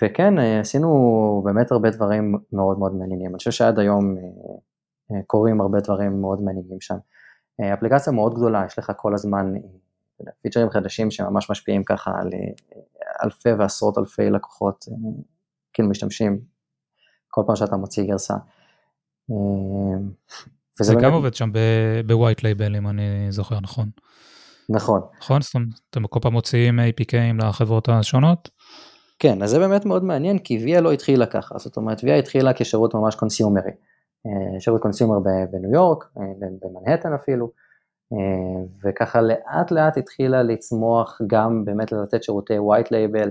[0.00, 3.30] וכן, אה, עשינו באמת הרבה דברים מאוד מאוד מעניינים.
[3.30, 4.16] אני חושב שעד היום
[5.26, 6.96] קורים הרבה דברים מאוד מעניינים שם.
[7.74, 9.52] אפליקציה מאוד גדולה, יש לך כל הזמן
[10.42, 12.30] פיצ'רים חדשים שממש משפיעים ככה על
[13.24, 14.84] אלפי ועשרות אלפי לקוחות,
[15.72, 16.40] כאילו משתמשים
[17.28, 18.34] כל פעם שאתה מוציא גרסה.
[20.80, 21.50] זה גם עובד שם
[22.06, 23.88] ב white label אם אני זוכר נכון.
[24.68, 25.00] נכון.
[25.20, 25.42] נכון?
[25.42, 28.48] זאת אומרת, אתם כל פעם מוציאים APKים לחברות השונות?
[29.18, 32.52] כן, אז זה באמת מאוד מעניין כי Via לא התחילה ככה, זאת אומרת Via התחילה
[32.52, 33.70] כשירות ממש קונסיומרי.
[34.26, 35.18] אה, שירות consumer
[35.50, 36.22] בניו יורק, אה,
[36.62, 37.50] במנהטן אפילו,
[38.12, 43.30] אה, וככה לאט לאט התחילה לצמוח גם באמת לתת שירותי white label.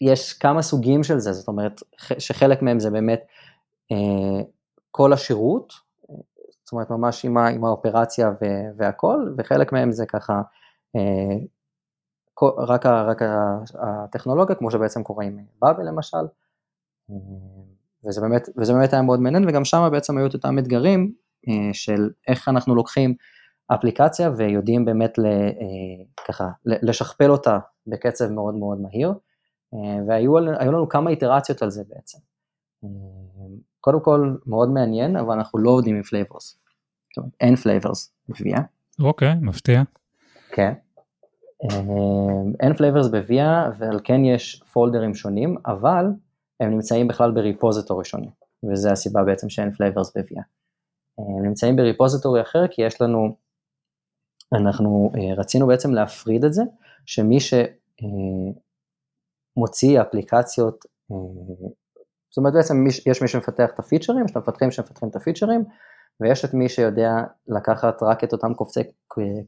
[0.00, 1.80] יש כמה סוגים של זה, זאת אומרת
[2.18, 3.20] שחלק מהם זה באמת
[4.98, 5.72] כל השירות,
[6.64, 8.30] זאת אומרת ממש עם, עם האופרציה
[8.76, 10.42] והכל, וחלק מהם זה ככה
[10.96, 11.36] אה,
[12.58, 13.22] רק, רק
[13.74, 16.16] הטכנולוגיה, כמו שבעצם קורה עם Bubble למשל,
[17.10, 17.16] אה,
[18.04, 21.12] וזה באמת, וזה באמת היה מאוד מעניין, וגם שם בעצם היו את אותם אתגרים
[21.48, 23.14] אה, של איך אנחנו לוקחים
[23.74, 25.24] אפליקציה ויודעים באמת ל,
[26.28, 29.12] ככה לשכפל אותה בקצב מאוד מאוד מהיר,
[30.08, 32.18] והיו לנו כמה איטרציות על זה בעצם.
[33.80, 36.58] קודם כל מאוד מעניין, אבל אנחנו לא עובדים עם flavors.
[37.40, 38.58] אין flavors ב Via.
[39.00, 39.82] אוקיי, מפתיע.
[40.52, 40.72] כן.
[41.64, 46.04] אמ, אין flavors ב Via, ועל כן יש פולדרים שונים, אבל
[46.60, 48.30] הם נמצאים בכלל ב repository שונים,
[48.70, 50.42] וזה הסיבה בעצם שאין flavors ב Via.
[51.18, 53.36] הם נמצאים ב repository אחר כי יש לנו,
[54.52, 56.62] אנחנו רצינו בעצם להפריד את זה,
[57.06, 57.38] שמי
[59.56, 60.84] שמוציא אפליקציות,
[62.30, 65.64] זאת אומרת בעצם יש מי שמפתח את הפיצ'רים, יש את המפתחים שמפתחים את הפיצ'רים,
[66.20, 67.16] ויש את מי שיודע
[67.48, 68.80] לקחת רק את אותם קובצי,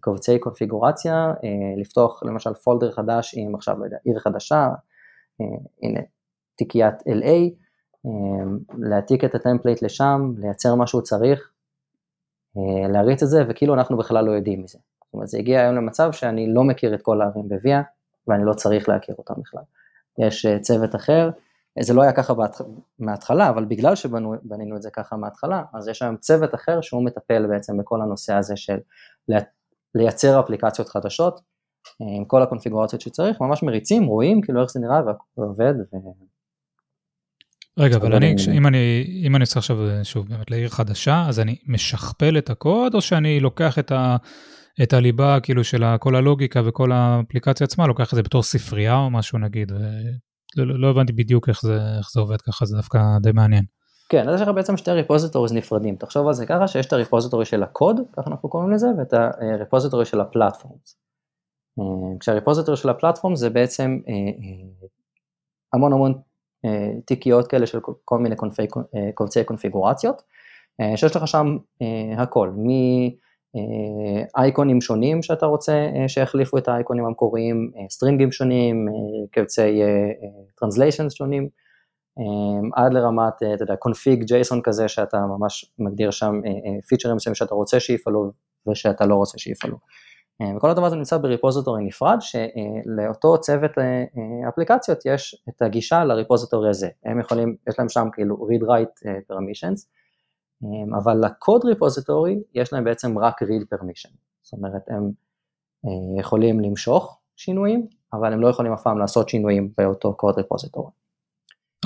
[0.00, 1.32] קובצי קונפיגורציה,
[1.80, 4.68] לפתוח למשל folder חדש עם עכשיו, לא יודע, עיר חדשה,
[5.82, 6.00] הנה,
[6.56, 7.54] תיקיית LA,
[8.78, 11.50] להעתיק את ה template לשם, לייצר מה שהוא צריך,
[12.92, 14.78] להריץ את זה, וכאילו אנחנו בכלל לא יודעים מזה.
[15.04, 17.82] זאת אומרת, זה הגיע היום למצב שאני לא מכיר את כל הערים ב Via,
[18.28, 19.62] ואני לא צריך להכיר אותם בכלל.
[20.18, 21.30] יש צוות אחר,
[21.80, 22.34] זה לא היה ככה
[22.98, 27.46] מההתחלה, אבל בגלל שבנינו את זה ככה מההתחלה, אז יש היום צוות אחר שהוא מטפל
[27.46, 28.78] בעצם בכל הנושא הזה של
[29.94, 31.40] לייצר אפליקציות חדשות,
[32.00, 35.00] עם כל הקונפיגורציות שצריך, ממש מריצים, רואים כאילו איך זה נראה
[35.36, 35.74] ועובד.
[35.92, 35.96] ו...
[37.78, 41.56] רגע, אבל אני, אם אני, אם אני עושה עכשיו שוב באמת לעיר חדשה, אז אני
[41.66, 44.16] משכפל את הקוד, או שאני לוקח את, ה,
[44.82, 49.10] את הליבה כאילו של כל הלוגיקה וכל האפליקציה עצמה, לוקח את זה בתור ספרייה או
[49.10, 49.72] משהו נגיד,
[50.56, 53.64] לא, לא, לא הבנתי בדיוק איך זה, איך זה עובד ככה, זה דווקא די מעניין.
[54.08, 57.44] כן, אז יש לך בעצם שתי ריפוזיטוריז נפרדים, תחשוב על זה ככה שיש את הריפוזיטורי
[57.44, 60.76] של הקוד, ככה אנחנו קוראים לזה, ואת הריפוזיטורי של הפלטפורם.
[61.78, 64.88] אה, כשהריפוזיטורי של הפלטפורם זה בעצם אה, אה,
[65.72, 66.14] המון המון
[67.04, 68.36] תיקיות כאלה של כל מיני
[69.14, 70.22] קובצי קונפיגורציות,
[70.96, 71.56] שיש לך שם
[72.18, 72.68] הכל, מ...
[74.36, 78.92] אייקונים שונים שאתה רוצה אה, שיחליפו את האייקונים המקוריים, אה, סטרינגים שונים, אה,
[79.30, 79.80] קבצי
[80.56, 81.48] translations שונים,
[82.74, 86.40] עד לרמת, אתה יודע, config JSON כזה שאתה ממש מגדיר שם
[86.88, 88.30] פיצ'רים מסוימים שאתה רוצה שיפעלו
[88.70, 89.76] ושאתה לא רוצה שיפעלו.
[90.56, 93.70] וכל הדבר הזה נמצא ב repository נפרד, שלאותו צוות
[94.48, 96.88] אפליקציות יש את הגישה ל repository הזה.
[97.04, 99.86] הם יכולים, יש להם שם כאילו read-write permissions,
[100.98, 104.10] אבל ל code repository יש להם בעצם רק read permission,
[104.42, 105.10] זאת אומרת הם
[105.84, 110.90] אה, יכולים למשוך שינויים, אבל הם לא יכולים אף פעם לעשות שינויים באותו קוד ריפוזיטורי.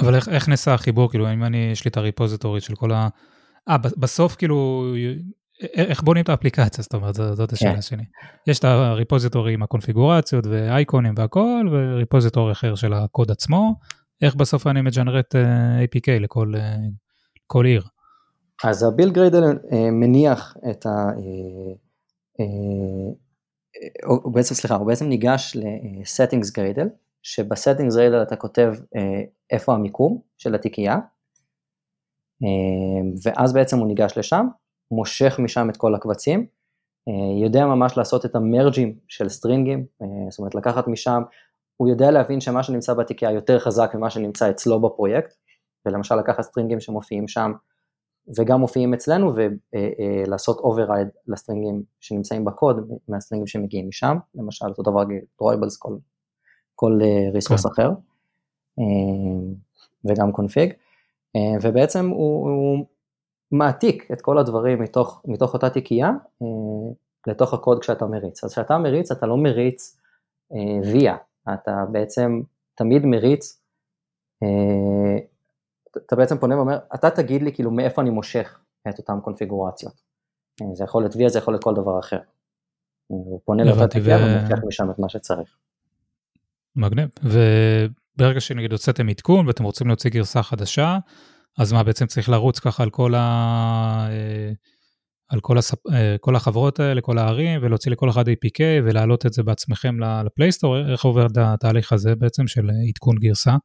[0.01, 3.09] אבל איך, איך נעשה החיבור, כאילו אם אני, יש לי את הריפוזיטורי של כל ה...
[3.69, 4.85] אה, בסוף כאילו,
[5.75, 7.83] איך בונים את האפליקציה, זאת אומרת, זאת השאלה כן.
[7.83, 8.05] שלי.
[8.47, 13.75] יש את הריפוזיטורי עם הקונפיגורציות ואייקונים והכל, וריפוזיטורי אחר של הקוד עצמו,
[14.23, 16.53] איך בסוף אני מג'נרט אה, APK לכל
[17.47, 17.83] כל עיר.
[18.63, 20.91] אז ה build Gradle אה, מניח את ה...
[20.91, 21.75] אה,
[22.41, 23.15] אה,
[24.07, 26.89] הוא בעצם, סליחה, הוא בעצם ניגש ל-settings Gradle,
[27.23, 28.75] שב settings Gradle אתה כותב
[29.51, 30.97] איפה המיקום של התיקייה,
[33.25, 34.47] ואז בעצם הוא ניגש לשם,
[34.91, 36.47] מושך משם את כל הקבצים,
[37.43, 39.87] יודע ממש לעשות את המרג'ים של סטרינגים,
[40.31, 41.23] זאת אומרת לקחת משם,
[41.77, 45.35] הוא יודע להבין שמה שנמצא בתיקייה יותר חזק ממה שנמצא אצלו בפרויקט,
[45.87, 47.53] ולמשל לקחת סטרינגים שמופיעים שם,
[48.39, 55.03] וגם מופיעים אצלנו ולעשות override לסטרינגים שנמצאים בקוד מהסטרינגים שמגיעים משם, למשל אותו דבר
[55.43, 55.97] drawables כל,
[56.75, 56.99] כל
[57.33, 57.73] ריסורס כן.
[57.73, 57.91] אחר,
[60.05, 60.73] וגם config,
[61.63, 62.87] ובעצם הוא, הוא
[63.53, 66.11] מעתיק את כל הדברים מתוך, מתוך אותה תיקייה
[67.27, 68.45] לתוך הקוד כשאתה מריץ.
[68.45, 70.01] אז כשאתה מריץ אתה לא מריץ
[70.93, 71.17] ויה,
[71.55, 72.41] אתה בעצם
[72.75, 73.63] תמיד מריץ
[76.07, 79.93] אתה בעצם פונה ואומר, אתה תגיד לי כאילו מאיפה אני מושך את אותן קונפיגורציות.
[80.63, 82.19] אה, זה יכול להיות ויה, זה יכול להיות כל דבר אחר.
[83.07, 85.57] הוא פונה לאותה תקיעה ומושך משם את מה שצריך.
[86.77, 90.99] מגניב, וברגע שנגיד הוצאתם עדכון ואתם רוצים להוציא גרסה חדשה,
[91.59, 93.21] אז מה בעצם צריך לרוץ ככה על כל, ה...
[94.11, 94.53] אה,
[95.29, 95.87] על כל, הספ...
[95.93, 100.79] אה, כל החברות האלה, כל הערים, ולהוציא לכל אחד APK ולהעלות את זה בעצמכם לפלייסטור,
[100.93, 103.57] איך עובר התהליך הזה בעצם של עדכון גרסה?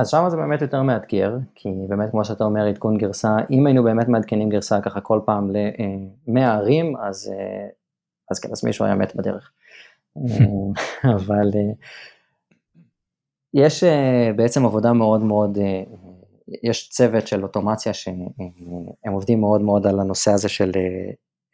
[0.00, 3.84] אז שם זה באמת יותר מאתגר, כי באמת כמו שאתה אומר עדכון גרסה, אם היינו
[3.84, 7.68] באמת מעדכנים גרסה ככה כל פעם ל-100 ערים, אז, אה,
[8.30, 9.52] אז כן, אז מישהו היה מת בדרך.
[10.16, 11.72] אה, אבל אה,
[13.54, 13.84] יש
[14.36, 15.58] בעצם עבודה מאוד מאוד,
[16.62, 20.70] יש צוות של אוטומציה שהם עובדים מאוד מאוד על הנושא הזה של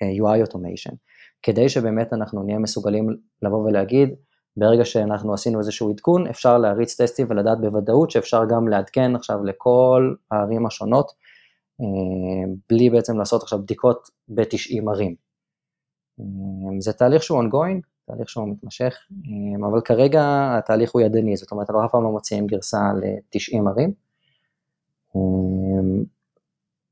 [0.03, 0.95] UI automation,
[1.43, 3.09] כדי שבאמת אנחנו נהיה מסוגלים
[3.43, 4.09] לבוא ולהגיד,
[4.57, 10.15] ברגע שאנחנו עשינו איזשהו עדכון, אפשר להריץ טסטים ולדעת בוודאות שאפשר גם לעדכן עכשיו לכל
[10.31, 11.13] הערים השונות,
[11.81, 15.15] אה, בלי בעצם לעשות עכשיו בדיקות ב-90 ערים.
[16.21, 16.25] אה,
[16.81, 21.71] זה תהליך שהוא ongoing, תהליך שהוא מתמשך, אה, אבל כרגע התהליך הוא ידני, זאת אומרת,
[21.71, 23.93] אנחנו אף פעם לא מוציאים גרסה ל-90 ערים.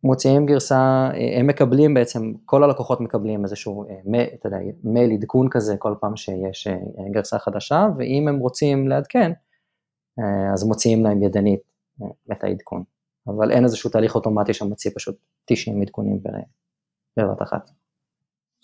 [0.04, 5.48] מוציאים גרסה, אה, הם מקבלים בעצם, כל הלקוחות מקבלים איזשהו, אה, אתה יודע, מייל עדכון
[5.50, 6.78] כזה כל פעם שיש אה,
[7.10, 9.32] גרסה חדשה, ואם הם רוצים לעדכן,
[10.54, 11.60] אז מוציאים להם ידנית
[12.32, 12.82] את העדכון.
[13.26, 16.20] אבל אין איזשהו תהליך אוטומטי שמוציא פשוט 90 עדכונים
[17.16, 17.70] בבת אחת.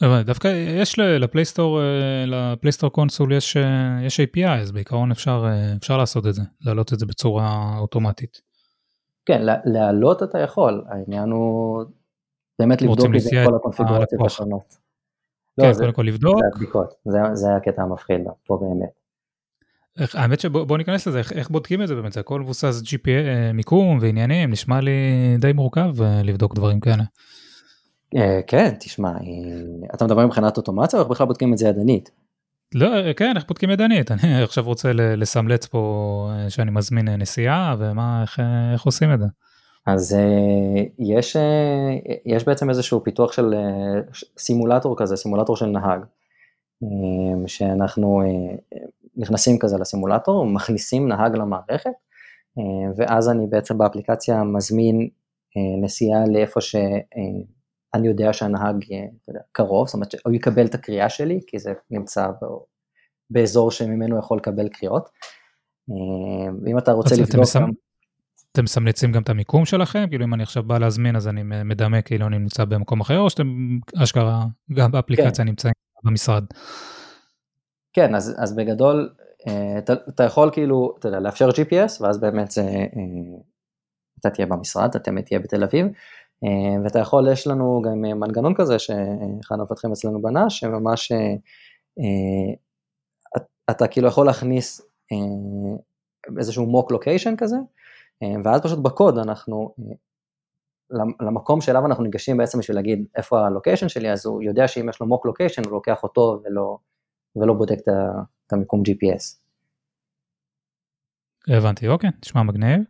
[0.03, 0.49] אבל דווקא
[0.81, 1.81] יש לפלייסטור,
[2.27, 3.57] לפלייסטור קונסול יש,
[4.07, 5.45] יש API, אז בעיקרון אפשר,
[5.77, 8.50] אפשר לעשות את זה, להעלות את זה בצורה אוטומטית.
[9.27, 11.85] כן, להעלות אתה יכול, העניין הוא
[12.59, 14.77] באמת לבדוק את כל הקונפיגורציות השונות.
[15.59, 16.39] לא, כן, קודם כל לבדוק.
[16.41, 19.01] זה הבדיקות, זה, זה הקטע המפחיד פה באמת.
[20.01, 23.09] איך, האמת שבוא ניכנס לזה, איך, איך בודקים את זה באמת, זה הכל מבוסס GPA,
[23.09, 24.91] אה, מיקום ועניינים, נשמע לי
[25.39, 27.03] די מורכב אה, לבדוק דברים כאלה.
[28.17, 29.13] אה, כן, תשמע,
[29.95, 32.11] אתה מדבר מבחינת אוטומציה או איך בכלל בודקים את זה ידנית?
[32.75, 34.11] לא, כן, איך בודקים ידנית?
[34.11, 38.41] אני עכשיו רוצה לסמלץ פה שאני מזמין נסיעה, ומה, איך,
[38.73, 39.27] איך עושים את זה?
[39.87, 40.17] אז
[40.99, 41.37] יש,
[42.27, 43.55] יש בעצם איזשהו פיתוח של
[44.39, 46.01] סימולטור כזה, סימולטור של נהג,
[47.47, 48.23] שאנחנו
[49.17, 51.91] נכנסים כזה לסימולטור, מכניסים נהג למערכת,
[52.97, 55.09] ואז אני בעצם באפליקציה מזמין
[55.83, 56.61] נסיעה לאיפה
[57.97, 58.85] שאני יודע שהנהג
[59.29, 62.27] יודע, קרוב, זאת אומרת שהוא יקבל את הקריאה שלי, כי זה נמצא
[63.31, 65.09] באזור שממנו יכול לקבל קריאות.
[66.65, 67.57] ואם אתה רוצה לבדוק...
[67.57, 67.71] גם...
[68.53, 70.05] אתם מסמלצים גם את המיקום שלכם?
[70.09, 73.31] כאילו אם אני עכשיו בא להזמין אז אני מדמה כאילו אני נמצא במקום אחר, או
[73.31, 75.49] שאתם אשכרה גם באפליקציה כן.
[75.49, 75.73] נמצאים
[76.05, 76.45] במשרד?
[77.93, 79.15] כן, אז, אז בגדול
[79.79, 82.63] אתה, אתה יכול כאילו, אתה יודע, לאפשר GPS ואז באמת זה,
[84.21, 85.87] אתה תהיה במשרד, אתה תהיה בתל אביב,
[86.85, 91.13] ואתה יכול, יש לנו גם מנגנון כזה שאחד המפתחים אצלנו בנה, שממש
[93.71, 94.81] אתה כאילו יכול להכניס
[96.39, 97.57] איזשהו מוק לוקיישן כזה,
[98.45, 99.75] ואז פשוט בקוד אנחנו,
[101.21, 105.01] למקום שאליו אנחנו ניגשים בעצם בשביל להגיד איפה הלוקיישן שלי, אז הוא יודע שאם יש
[105.01, 106.79] לו מוק לוקיישן הוא לוקח אותו ולא,
[107.37, 107.79] ולא בודק
[108.47, 109.41] את המיקום GPS.
[111.49, 112.81] הבנתי, אוקיי, נשמע מגניב.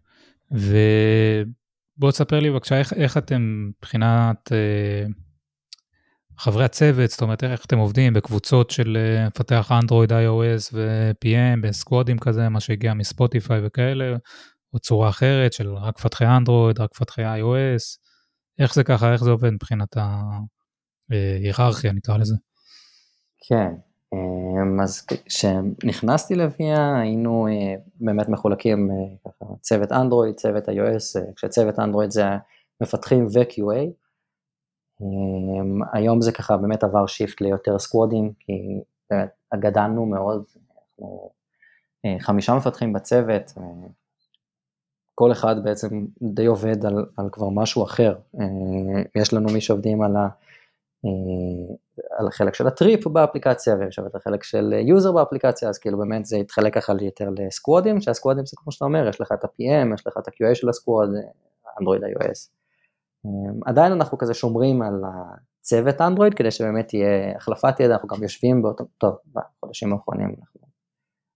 [2.00, 5.06] ובוא תספר לי בבקשה איך, איך אתם מבחינת אה,
[6.38, 12.18] חברי הצוות, זאת אומרת איך אתם עובדים בקבוצות של אה, מפתח אנדרואיד, iOS ו-PM, בסקוואדים
[12.18, 14.16] כזה, מה שהגיע מספוטיפיי וכאלה,
[14.74, 17.98] או צורה אחרת של רק מפתחי אנדרואיד, רק מפתחי iOS,
[18.58, 19.96] איך זה ככה, איך זה עובד מבחינת
[21.10, 22.34] ההיררכיה נקרא לזה.
[23.48, 23.68] כן,
[24.82, 32.10] אז כשנכנסתי לוויה היינו אה, באמת מחולקים אה, צוות אנדרואיד, צוות iOS, אה, כשצוות אנדרואיד
[32.10, 32.24] זה
[32.80, 33.90] מפתחים ו-QA.
[35.92, 38.52] היום זה ככה באמת עבר shift ליותר סקוואדים, כי
[39.10, 40.44] באמת גדלנו מאוד,
[40.74, 41.30] אנחנו
[42.20, 43.52] חמישה מפתחים בצוות,
[45.14, 48.18] כל אחד בעצם די עובד על, על כבר משהו אחר.
[49.14, 50.28] יש לנו מי שעובדים על ה...
[52.18, 56.26] על החלק של ה trip באפליקציה ויש את החלק של user באפליקציה, אז כאילו באמת
[56.26, 60.06] זה התחלק ככה יותר לסקוואדים, שהסקוואדים זה כמו שאתה אומר, יש לך את ה-PM, יש
[60.06, 61.08] לך את ה-QA של הסקוואד,
[61.80, 62.50] אנדרואיד iOS.
[63.26, 65.02] אמ, עדיין אנחנו כזה שומרים על
[65.60, 70.60] הצוות אנדרואיד כדי שבאמת תהיה החלפת ידע, אנחנו גם יושבים באותו, טוב, בחודשים האחרונים אנחנו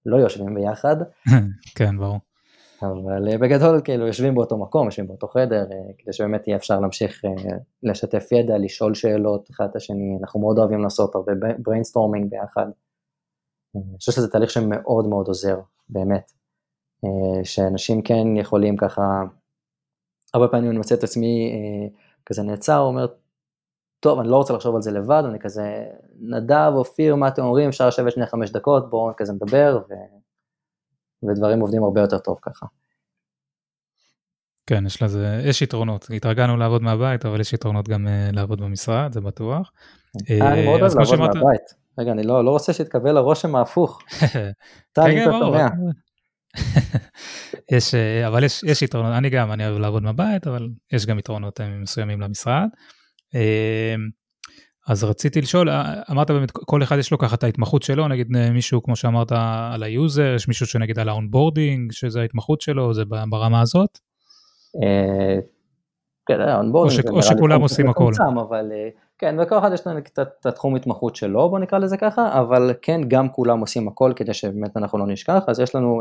[0.07, 0.97] לא יושבים ביחד.
[1.77, 2.19] כן, ברור.
[2.93, 6.81] אבל אה, בגדול כאילו יושבים באותו מקום, יושבים באותו חדר, אה, כדי שבאמת יהיה אפשר
[6.81, 12.29] להמשיך אה, לשתף ידע, לשאול שאלות אחד את השני, אנחנו מאוד אוהבים לעשות הרבה brainstorming
[12.29, 12.67] ביחד.
[13.77, 16.33] אני חושב שזה תהליך שמאוד מאוד עוזר, באמת.
[17.45, 19.03] שאנשים כן יכולים ככה,
[20.35, 21.53] הרבה פעמים אני מוצא את עצמי
[22.27, 23.07] כזה נעצר, אומר,
[24.01, 25.87] טוב, אני לא רוצה לחשוב על זה לבד, אני כזה,
[26.21, 29.95] נדב, אופיר, מה אתם אומרים, אפשר לשבת שני חמש דקות, בואו כזה נדבר, ו...
[31.29, 32.67] ודברים עובדים הרבה יותר טוב ככה.
[34.67, 39.13] כן, יש לזה, יש יתרונות, התרגלנו לעבוד מהבית, אבל יש יתרונות גם uh, לעבוד במשרד,
[39.13, 39.73] זה בטוח.
[40.31, 41.85] אה, אני מאוד אוהב לעבוד מהבית.
[41.99, 44.03] רגע, אני לא, לא רוצה שיתקבל הרושם ההפוך.
[44.99, 45.67] אם אתה שומע.
[47.73, 51.19] יש, אה, אבל יש, יש יתרונות, אני גם, אני אוהב לעבוד מהבית, אבל יש גם
[51.19, 52.67] יתרונות מסוימים למשרד.
[54.87, 58.37] אז רציתי לשאול, אה, אמרת באמת כל אחד יש לו ככה את ההתמחות שלו, נגיד
[58.37, 59.33] אה, מישהו כמו שאמרת
[59.73, 63.99] על ה user, יש מישהו שנגיד על ה onboarding, שזה ההתמחות שלו, זה ברמה הזאת?
[64.83, 65.39] אה,
[66.27, 68.13] כן, ה onboarding, או שכולם עושים הכל.
[68.41, 68.73] אבל
[69.19, 73.01] כן, וכל אחד יש לנו את התחום התמחות שלו, בוא נקרא לזה ככה, אבל כן,
[73.09, 76.01] גם כולם עושים הכל כדי שבאמת אנחנו לא נשכח, אז יש לנו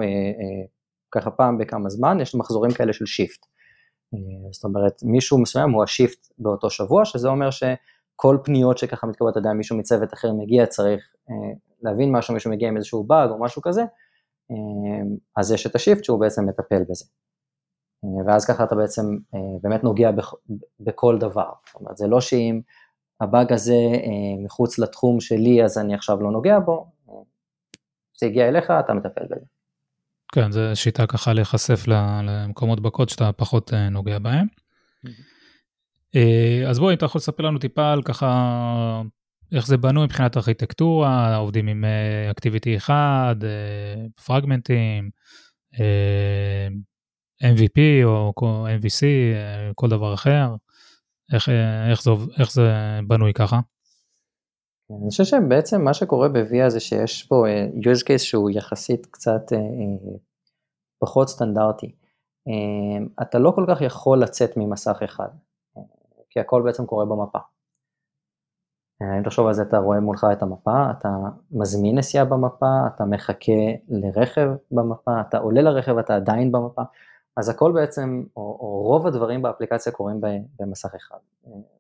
[1.12, 3.46] ככה פעם בכמה זמן, יש מחזורים כאלה של shift.
[4.52, 7.64] זאת אומרת, מישהו מסוים הוא ה shift באותו שבוע, שזה אומר ש...
[8.16, 12.52] כל פניות שככה מתקבלות, אתה יודע, מישהו מצוות אחר מגיע, צריך אה, להבין משהו, מישהו
[12.52, 13.82] מגיע עם איזשהו באג או משהו כזה,
[14.52, 14.56] אה,
[15.38, 17.06] אז יש את השיפט שהוא בעצם מטפל בזה.
[18.04, 19.18] אה, ואז ככה אתה בעצם
[19.62, 20.34] באמת נוגע בכ,
[20.80, 22.62] בכל דבר, זאת אומרת, זה לא שאם
[23.22, 23.80] הבאג הזה
[24.44, 26.92] מחוץ לתחום שלי, אז אני עכשיו לא נוגע בו,
[28.20, 29.46] זה הגיע אליך, אתה מטפל בזה.
[30.32, 31.88] כן, זו שיטה ככה להיחשף
[32.24, 34.48] למקומות בקוד שאתה פחות נוגע בהם.
[36.70, 39.02] אז בואי, אתה יכול לספר לנו טיפה על ככה
[39.52, 41.86] איך זה בנוי מבחינת ארכיטקטורה, עובדים עם
[42.32, 43.36] אקטיביטי אחד,
[44.26, 45.10] פרגמנטים,
[47.44, 48.34] MVP או
[48.80, 49.04] MVC,
[49.76, 50.56] כל דבר אחר,
[51.34, 51.50] איך,
[51.90, 52.72] איך, זה, איך זה
[53.08, 53.60] בנוי ככה?
[55.02, 57.46] אני חושב שבעצם מה שקורה ב-VIA זה שיש פה
[57.76, 59.42] use case שהוא יחסית קצת
[61.00, 61.96] פחות סטנדרטי.
[63.22, 65.28] אתה לא כל כך יכול לצאת ממסך אחד,
[66.34, 67.40] כי הכל בעצם קורה במפה.
[69.02, 71.10] אם תחשוב על זה, אתה רואה מולך את המפה, אתה
[71.52, 73.52] מזמין נסיעה במפה, אתה מחכה
[73.90, 76.82] לרכב במפה, אתה עולה לרכב, אתה עדיין במפה,
[77.38, 80.22] אז הכל בעצם, או, או רוב הדברים באפליקציה קורים
[80.60, 81.18] במסך אחד.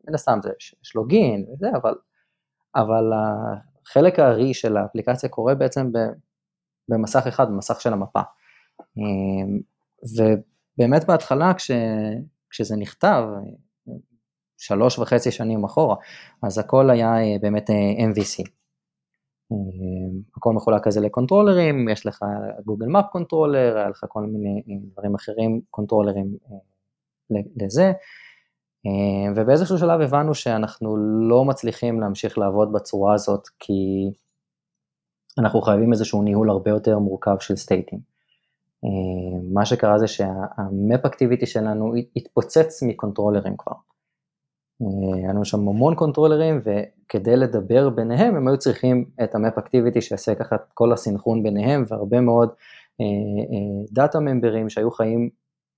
[0.08, 1.96] מן הסתם זה, יש לוגין וזה, אבל,
[2.76, 3.12] אבל
[3.86, 5.92] החלק הארי של האפליקציה קורה בעצם
[6.90, 8.22] במסך אחד, במסך של המפה.
[10.18, 11.72] ובאמת בהתחלה כש,
[12.50, 13.24] כשזה נכתב,
[14.66, 15.96] שלוש וחצי שנים אחורה,
[16.44, 17.76] אז הכל היה אה, באמת אה,
[18.12, 18.44] MVC.
[19.52, 19.58] אה,
[20.38, 22.26] הכל מחולק כזה ל controllerים, יש לך
[22.66, 26.38] Google Map controller, היה לך כל מיני דברים אחרים, controllerים
[27.56, 27.92] לזה,
[29.36, 30.98] ובאיזשהו שלב הבנו שאנחנו
[31.30, 34.12] לא מצליחים להמשיך לעבוד בצורה הזאת, כי
[35.38, 38.00] אנחנו חייבים איזשהו ניהול הרבה יותר מורכב של stateים.
[39.54, 43.74] מה שקרה זה שה map activity שלנו התפוצץ מ controllerים כבר.
[44.80, 50.02] היה לנו שם המון controllerים וכדי לדבר ביניהם הם היו צריכים את ה map activity
[50.02, 52.50] שיעשה ככה את כל הסינכרון ביניהם והרבה מאוד
[53.92, 55.30] data uh, memberים שהיו חיים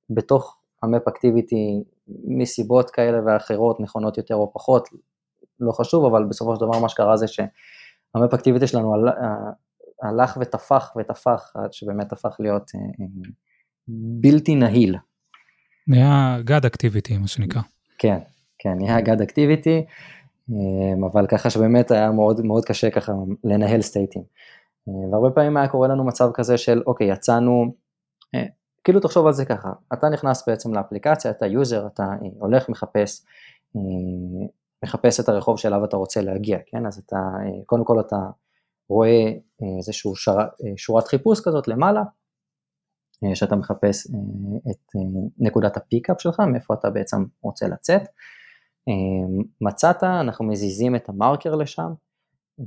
[0.09, 1.83] בתוך ה map activity
[2.27, 4.89] מסיבות כאלה ואחרות נכונות יותר או פחות,
[5.59, 8.93] לא חשוב אבל בסופו של דבר מה שקרה זה שה map activity שלנו
[10.01, 12.71] הלך ותפח ותפח עד שבאמת הפך להיות
[13.87, 14.95] בלתי נהיל.
[15.87, 17.61] נהיה god activity מה שנקרא.
[17.97, 18.19] כן,
[18.65, 19.85] כן, נהיה god activity,
[20.49, 23.13] אמ, אבל ככה שבאמת היה מאוד מאוד קשה ככה
[23.43, 24.23] לנהל stateים.
[24.87, 27.73] אמ, והרבה פעמים היה קורה לנו מצב כזה של אוקיי, יצאנו,
[28.35, 28.45] אה,
[28.83, 33.25] כאילו תחשוב על זה ככה, אתה נכנס בעצם לאפליקציה, אתה user, אתה אה, הולך מחפש,
[33.75, 34.47] אה,
[34.83, 36.85] מחפש את הרחוב שאליו אתה רוצה להגיע, כן?
[36.85, 37.17] אז אתה,
[37.65, 38.17] קודם כל אתה
[38.89, 39.31] רואה
[39.77, 40.11] איזושהי
[40.77, 42.03] שורת חיפוש כזאת למעלה,
[43.33, 44.07] שאתה מחפש
[44.71, 44.91] את
[45.37, 48.01] נקודת ה pickup שלך, מאיפה אתה בעצם רוצה לצאת.
[48.87, 51.93] אמ, מצאת, אנחנו מזיזים את המרקר לשם,
[52.59, 52.65] אמ,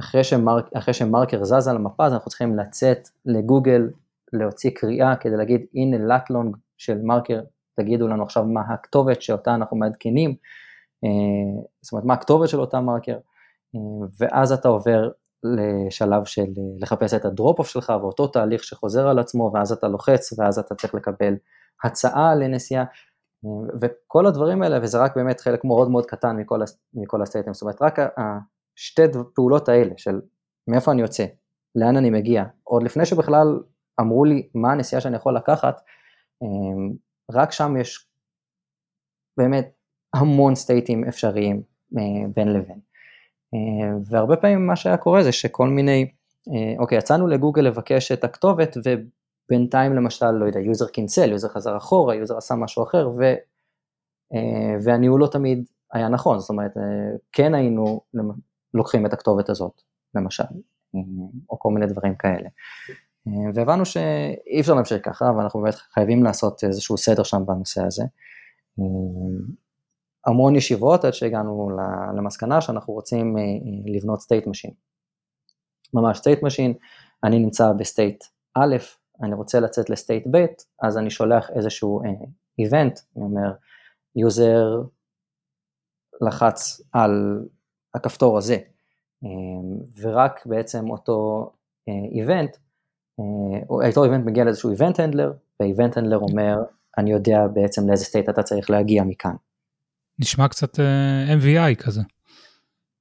[0.00, 3.90] אחרי, ש mark, אחרי שמרקר זז על המפה אז אנחנו צריכים לצאת לגוגל,
[4.32, 7.40] להוציא קריאה כדי להגיד הנה lat long של מרקר,
[7.76, 10.34] תגידו לנו עכשיו מה הכתובת שאותה אנחנו מעדכנים,
[11.04, 13.18] אמ, זאת אומרת מה הכתובת של אותה מרקר,
[14.20, 15.10] ואז אתה עובר
[15.44, 16.46] לשלב של
[16.80, 20.74] לחפש את ה drop-off שלך ואותו תהליך שחוזר על עצמו ואז אתה לוחץ ואז אתה
[20.74, 21.34] צריך לקבל
[21.84, 22.84] הצעה לנסיעה,
[23.80, 26.60] וכל הדברים האלה, וזה רק באמת חלק מאוד מאוד קטן מכל,
[26.94, 29.02] מכל ה stateים, זאת אומרת רק השתי
[29.34, 30.20] פעולות האלה של
[30.68, 31.24] מאיפה אני יוצא,
[31.74, 33.60] לאן אני מגיע, עוד לפני שבכלל
[34.00, 35.80] אמרו לי מה הנסיעה שאני יכול לקחת,
[36.42, 36.92] אמ,
[37.32, 38.06] רק שם יש
[39.36, 39.70] באמת
[40.14, 41.62] המון stateים אפשריים
[41.98, 42.80] אה, בין לבין.
[43.54, 46.10] אה, והרבה פעמים מה שהיה קורה זה שכל מיני,
[46.48, 48.76] אה, אוקיי, יצאנו לגוגל לבקש את הכתובת
[49.50, 53.22] בינתיים למשל, לא יודע, user cancel, user חזר אחורה, user עשה משהו אחר, ו,
[54.34, 56.82] אה, והניהול לא תמיד היה נכון, זאת אומרת, אה,
[57.32, 58.00] כן היינו
[58.74, 59.82] לוקחים את הכתובת הזאת,
[60.14, 60.44] למשל,
[60.94, 61.00] אה,
[61.50, 62.48] או כל מיני דברים כאלה.
[63.54, 68.04] והבנו שאי אפשר להמשיך ככה, ואנחנו באמת חייבים לעשות איזשהו סדר שם בנושא הזה.
[70.26, 71.70] המון ישיבות עד שהגענו
[72.16, 73.36] למסקנה שאנחנו רוצים
[73.86, 74.74] לבנות state machine.
[75.94, 76.74] ממש state machine,
[77.24, 78.24] אני נמצא ב state
[78.54, 78.76] א',
[79.22, 80.46] אני רוצה לצאת ל state ב',
[80.82, 82.02] אז אני שולח איזשהו
[82.58, 83.52] event, uh, אני אומר,
[84.16, 84.82] user
[86.20, 87.44] לחץ על
[87.94, 88.56] הכפתור הזה,
[89.24, 89.28] um,
[90.00, 91.50] ורק בעצם אותו
[92.12, 93.20] event, uh,
[93.70, 96.56] uh, אותו event מגיע לאיזשהו event handler, וה event handler אומר,
[96.98, 99.34] אני יודע בעצם לאיזה state אתה צריך להגיע מכאן.
[100.18, 100.78] נשמע קצת
[101.38, 102.00] MVI כזה.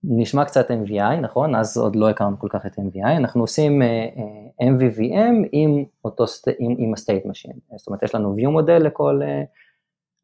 [0.04, 1.56] נשמע קצת MVI, נכון?
[1.56, 3.86] אז עוד לא הכרנו כל כך את MVI, אנחנו עושים uh,
[4.16, 6.24] uh, MVVM עם, אותו,
[6.60, 9.48] עם, עם ה-state machine, זאת אומרת יש לנו view model לכל, uh,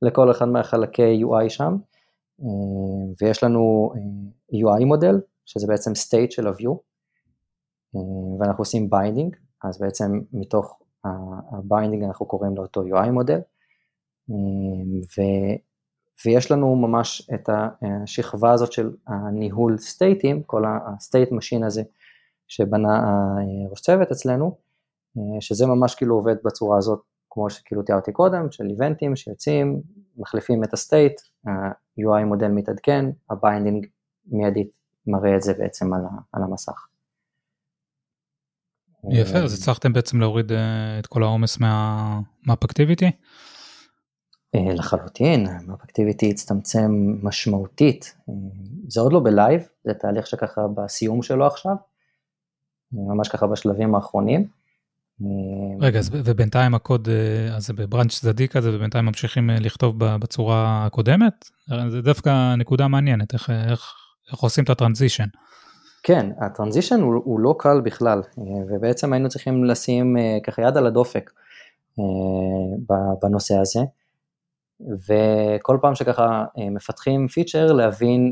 [0.01, 1.77] לכל אחד מהחלקי UI שם,
[3.21, 6.75] ויש לנו uh, UI model, שזה בעצם state של ה-view,
[8.39, 13.39] ואנחנו עושים binding, אז בעצם מתוך ה-binding אנחנו קוראים לאותו UI model,
[15.17, 15.21] ו...
[16.25, 21.83] ויש לנו ממש את השכבה הזאת של הניהול stateים, כל ה state machine הזה
[22.47, 23.03] שבנה
[23.67, 24.57] הראש צוות אצלנו,
[25.39, 26.99] שזה ממש כאילו עובד בצורה הזאת,
[27.29, 29.81] כמו שכאילו תיארתי קודם, של eventים שיוצאים,
[30.17, 33.85] מחליפים את ה state, ה-UI מודל מתעדכן, ה binding
[34.25, 34.69] מיידית
[35.07, 36.01] מראה את זה בעצם על,
[36.33, 36.87] על המסך.
[39.11, 40.51] יפה, אז הצלחתם בעצם להוריד
[40.99, 43.11] את כל העומס מה map activity?
[44.75, 48.15] לחלוטין, ה map activity הצטמצם משמעותית,
[48.87, 51.75] זה עוד לא ב live, זה תהליך שככה בסיום שלו עכשיו,
[52.91, 54.47] ממש ככה בשלבים האחרונים.
[55.79, 57.07] רגע, אז ובינתיים הקוד,
[57.55, 61.49] אז זה בבראנץ' צדדי כזה, ובינתיים ממשיכים לכתוב בצורה הקודמת?
[61.89, 63.93] זה דווקא נקודה מעניינת, איך, איך,
[64.31, 65.27] איך עושים את הטרנזישן.
[66.03, 68.21] כן, הטרנזישן הוא, הוא לא קל בכלל,
[68.69, 71.31] ובעצם היינו צריכים לשים ככה יד על הדופק
[73.21, 73.79] בנושא הזה.
[74.81, 78.31] וכל פעם שככה מפתחים פיצ'ר להבין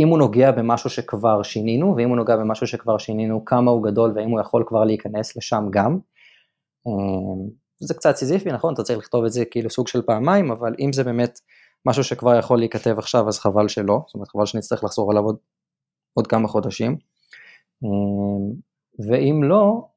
[0.00, 4.12] אם הוא נוגע במשהו שכבר שינינו, ואם הוא נוגע במשהו שכבר שינינו, כמה הוא גדול
[4.14, 5.98] והאם הוא יכול כבר להיכנס לשם גם.
[7.80, 8.74] זה קצת סיזיפי, נכון?
[8.74, 11.40] אתה צריך לכתוב את זה כאילו סוג של פעמיים, אבל אם זה באמת
[11.86, 15.36] משהו שכבר יכול להיכתב עכשיו, אז חבל שלא, זאת אומרת חבל שנצטרך לחזור עליו עוד,
[16.14, 16.96] עוד כמה חודשים.
[19.08, 19.88] ואם לא,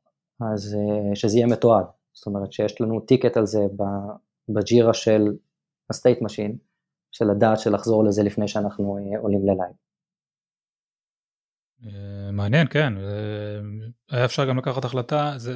[0.54, 0.78] אז
[1.14, 3.59] שזה יהיה מתועד, זאת אומרת שיש לנו טיקט על זה
[4.49, 5.22] בג'ירה של
[5.89, 6.58] ה state machine,
[7.11, 9.74] של לדעת של לחזור לזה לפני שאנחנו עולים ל live.
[12.32, 12.93] מעניין, כן,
[14.11, 15.55] היה אפשר גם לקחת החלטה, זה,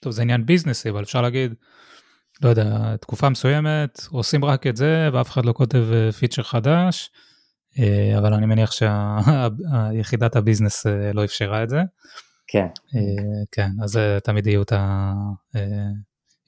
[0.00, 1.54] טוב זה עניין businessי, אבל אפשר להגיד,
[2.42, 5.84] לא יודע, תקופה מסוימת, עושים רק את זה ואף אחד לא כותב
[6.18, 7.10] feature חדש,
[8.18, 11.80] אבל אני מניח שיחידת ה business לא אפשרה את זה.
[12.52, 12.66] כן.
[13.52, 14.72] כן, אז תמיד יהיו את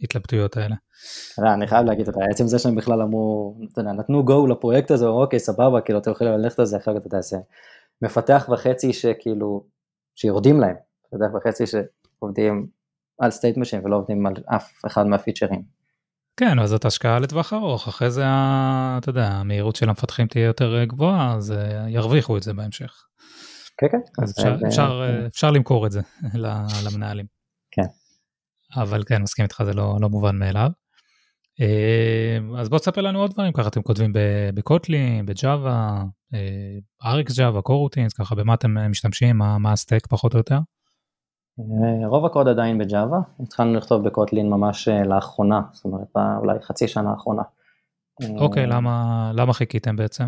[0.00, 0.74] ההתלבטויות האלה.
[1.38, 5.80] אני חייב להגיד, יודע, עצם זה שהם בכלל אמרו, נתנו go לפרויקט הזה, אוקיי, סבבה,
[5.80, 7.36] כאילו, אתם יכולים ללכת על זה, אחר כך אתה זה
[8.02, 9.64] מפתח וחצי שכאילו,
[10.14, 10.76] שיורדים להם,
[11.06, 12.66] מפתח וחצי שעובדים
[13.18, 15.62] על state machine ולא עובדים על אף אחד מהפיצ'רים.
[16.36, 18.24] כן, אז זאת השקעה לטווח ארוך, אחרי זה,
[18.98, 21.54] אתה יודע, המהירות של המפתחים תהיה יותר גבוהה, אז
[21.88, 23.04] ירוויחו את זה בהמשך.
[23.78, 24.22] כן, כן.
[24.22, 26.00] אז אפשר, אפשר, אפשר למכור את זה
[26.86, 27.26] למנהלים.
[27.70, 27.86] כן.
[28.76, 30.70] אבל כן, מסכים איתך, זה לא, לא מובן מאליו.
[32.58, 34.12] אז בוא תספר לנו עוד דברים, ככה אתם כותבים
[34.54, 36.04] בקוטלין, בג'אווה,
[37.04, 40.58] אריקס ג'אווה, קורוטינס, ככה במה אתם משתמשים, מה, מה הסטק פחות או יותר?
[42.06, 47.42] רוב הקוד עדיין בג'אווה, התחלנו לכתוב בקוטלין ממש לאחרונה, זאת אומרת אולי חצי שנה האחרונה.
[48.38, 50.24] אוקיי, למה, למה חיכיתם בעצם?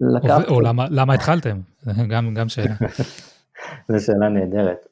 [0.00, 0.50] לקחתי...
[0.50, 1.60] או, או למה, למה התחלתם?
[2.12, 2.74] גם, גם שאלה.
[3.88, 4.86] זו שאלה נהדרת.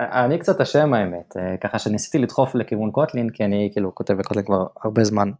[0.00, 4.66] אני קצת אשם האמת, ככה שניסיתי לדחוף לכיוון קוטלין, כי אני כאילו כותב בקוטלין כבר
[4.84, 5.30] הרבה זמן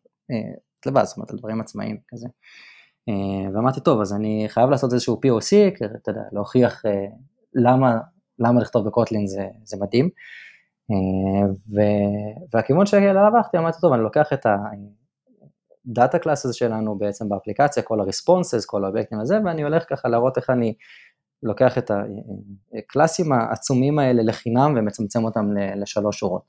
[0.86, 2.28] לבד, זאת אומרת על דברים עצמאיים כזה.
[3.54, 6.82] ואמרתי טוב אז אני חייב לעשות איזשהו POC, אתה יודע, להוכיח
[7.54, 7.98] למה,
[8.38, 10.08] למה לכתוב בקוטלין זה, זה מדהים.
[11.74, 11.80] ו,
[12.54, 14.46] והכיוון שאליו הלכתי אמרתי טוב אני לוקח את
[15.90, 19.84] ה data class הזה שלנו בעצם באפליקציה, כל ה responses, כל האובייקטים הזה, ואני הולך
[19.90, 20.74] ככה להראות איך אני
[21.42, 21.90] לוקח את
[22.78, 26.42] הקלאסים העצומים האלה לחינם ומצמצם אותם לשלוש שורות.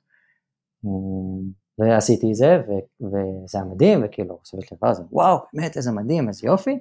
[1.79, 2.61] ועשיתי זה,
[3.01, 6.79] וזה היה מדהים, וכאילו, סביבת לבד, וואו, באמת, איזה מדהים, איזה יופי.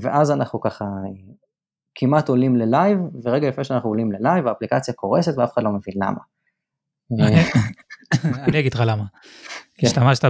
[0.00, 0.84] ואז אנחנו ככה
[1.94, 5.70] כמעט עולים ל live, ורגע לפני שאנחנו עולים ל live, האפליקציה קורסת ואף אחד לא
[5.70, 6.20] מבין למה.
[8.48, 9.04] אני אגיד לך למה.
[9.78, 9.86] כן.
[9.86, 10.24] השתמשת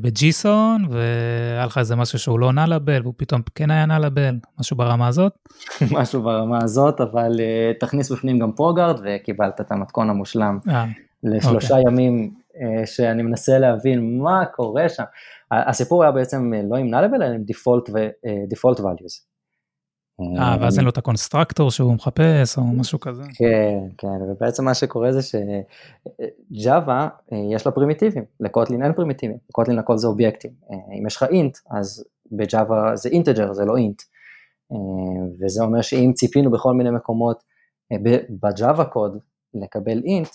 [0.00, 4.76] ב Gson והיה לך איזה משהו שהוא לא nullable והוא פתאום כן היה nullable, משהו
[4.76, 5.32] ברמה הזאת?
[5.98, 10.84] משהו ברמה הזאת, אבל אה, תכניס בפנים גם ProGuard וקיבלת את המתכון המושלם אה,
[11.22, 11.92] לשלושה אוקיי.
[11.92, 15.04] ימים אה, שאני מנסה להבין מה קורה שם.
[15.50, 19.30] הסיפור היה בעצם לא עם nullable אלא עם default ו-default values.
[20.38, 23.22] אה, ואז אין לו את ה constructor שהוא מחפש או משהו כזה.
[23.34, 25.20] כן, כן, ובעצם מה שקורה זה
[26.52, 27.08] שג'אווה
[27.54, 30.50] יש לה פרימיטיבים, לקוטלין אין פרימיטיבים, לקוטלין הכל זה אובייקטים.
[31.00, 34.02] אם יש לך אינט, אז בג'אווה זה אינטג'ר, זה לא אינט.
[35.40, 37.42] וזה אומר שאם ציפינו בכל מיני מקומות
[38.42, 39.18] בג'אווה קוד
[39.54, 40.28] לקבל אינט,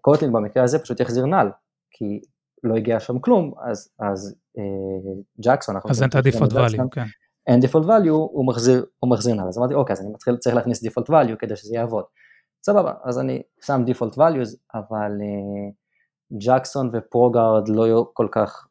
[0.00, 1.48] קוטלין במקרה הזה פשוט יחזיר נל,
[1.90, 2.20] כי
[2.64, 4.34] לא הגיע שם כלום, אז, אז
[5.40, 7.04] ג'קסון, אז אין את ה-default value, כן.
[7.46, 10.56] אין default value, הוא מחזיר, הוא מחזיר נל, אז אמרתי אוקיי, אז אני מתחיל, צריך
[10.56, 12.04] להכניס default value כדי שזה יעבוד.
[12.66, 15.10] סבבה, אז אני שם default values, אבל
[16.46, 18.66] ג'קסון uh, ופרוגארד לא כל כך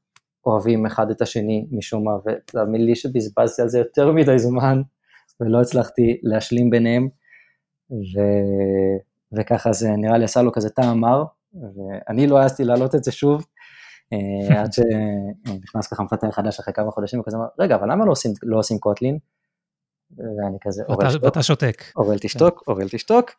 [0.45, 4.81] אוהבים אחד את השני משום מה, ותאמין לי שבזבזתי על זה יותר מדי זמן,
[5.39, 7.09] ולא הצלחתי להשלים ביניהם,
[7.91, 8.19] ו...
[9.39, 13.11] וככה זה נראה לי עשה לו כזה טעם מר, ואני לא העזתי להעלות את זה
[13.11, 13.45] שוב, אה,
[14.57, 18.31] עד שנכנס ככה מפתח חדש אחרי כמה חודשים, וכזה אמר, רגע, אבל למה לא עושים,
[18.43, 19.17] לא עושים Kotlin?
[20.17, 21.23] ואני כזה, אורל שתוק.
[21.23, 21.83] ואתה שותק.
[21.95, 23.31] אורל תשתוק, אורל תשתוק,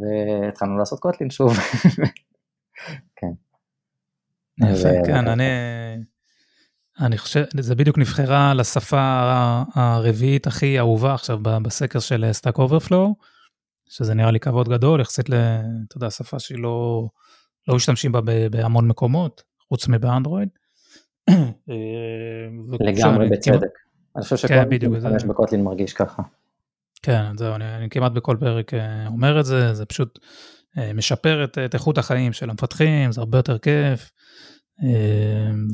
[0.00, 1.52] והתחלנו לעשות Kotlin שוב.
[3.16, 3.32] כן.
[4.62, 5.44] יפה, כן, אני...
[7.00, 9.00] אני חושב, זה בדיוק נבחרה לשפה
[9.74, 13.14] הרביעית הכי אהובה עכשיו בסקר של Stack Overflow,
[13.88, 15.26] שזה נראה לי כבוד גדול, יחסית.
[15.26, 17.08] אתה יודע, שפה שהיא לא,
[17.68, 20.48] לא משתמשים בה בהמון מקומות, חוץ מבאנדרואיד.
[21.30, 21.34] אה,
[22.80, 23.68] לגמרי בצדק.
[24.16, 26.22] אני חושב שכל כן, מי שמשתמש בקוטלין מרגיש ככה.
[27.02, 30.18] כן, זהו, אני, אני כמעט בכל פרק אה, אומר את זה, זה פשוט
[30.78, 34.10] אה, משפר את, את איכות החיים של המפתחים, זה הרבה יותר כיף.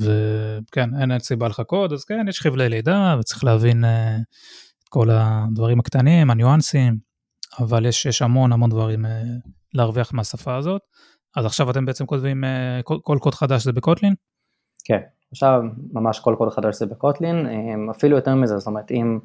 [0.00, 5.80] וכן, אין, אין סיבה לחכות, אז כן, יש חבלי לידה וצריך להבין את כל הדברים
[5.80, 6.96] הקטנים, הניואנסים,
[7.58, 9.04] אבל יש, יש המון המון דברים
[9.74, 10.82] להרוויח מהשפה הזאת.
[11.36, 12.44] אז עכשיו אתם בעצם כותבים,
[12.84, 14.14] כל, כל קוד חדש זה בקוטלין?
[14.84, 15.00] כן,
[15.32, 15.62] עכשיו
[15.92, 17.46] ממש כל קוד חדש זה בקוטלין,
[17.90, 19.18] אפילו יותר מזה, זאת אומרת אם,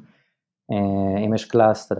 [0.72, 1.92] אה, אם יש קלאס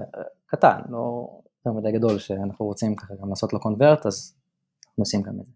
[0.47, 1.29] קטן, לא
[1.67, 4.37] יותר מדי גדול, שאנחנו רוצים ככה גם לעשות לו קונברט, אז
[4.89, 5.53] אנחנו עושים גם את זה.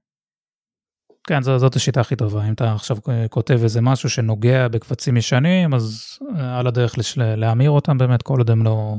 [1.26, 2.96] כן, זאת, זאת השיטה הכי טובה, אם אתה עכשיו
[3.30, 8.38] כותב איזה משהו שנוגע בקבצים ישנים, אז אה, על הדרך לש, להמיר אותם באמת, כל
[8.38, 8.94] עוד הם לא,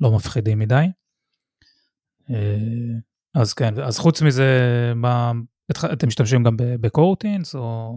[0.00, 0.84] לא מפחידים מדי.
[3.36, 4.46] אה, אז כן, אז חוץ מזה,
[4.96, 5.32] מה,
[5.92, 7.92] אתם משתמשים גם ב coroutines, או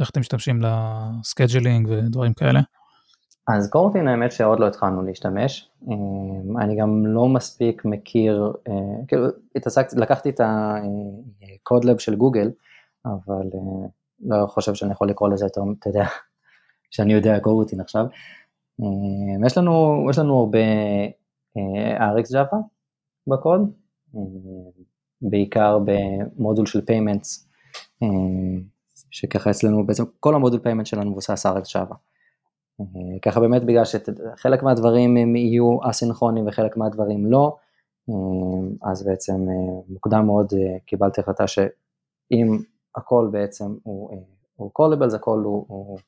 [0.00, 2.60] איך אתם משתמשים ל scheduling ודברים כאלה?
[3.48, 9.26] אז coroutine האמת שעוד לא התחלנו להשתמש, אמ, אני גם לא מספיק מכיר, אה, כאילו
[9.56, 12.50] התעסקתי, לקחתי את ה codelab של גוגל,
[13.06, 13.88] אבל אה,
[14.20, 16.04] לא חושב שאני יכול לקרוא לזה יותר, אתה יודע,
[16.94, 18.06] שאני יודע coroutine עכשיו.
[19.46, 20.58] יש לנו, יש לנו הרבה
[21.56, 22.56] אה, RxJava
[23.26, 23.72] בקוד,
[25.22, 27.44] בעיקר במודול של payments,
[29.10, 31.94] שככה אצלנו בעצם כל המודול payment שלנו מבוסס Java.
[32.80, 37.56] אה, ככה באמת בגלל שחלק מהדברים הם יהיו אסינכרונים וחלק מהדברים לא,
[38.10, 40.52] אה, אז בעצם אה, מוקדם מאוד
[40.86, 42.58] קיבלתי החלטה שאם
[42.96, 44.22] הכל בעצם הוא,
[44.56, 45.98] הוא callables, הכל הוא, הוא,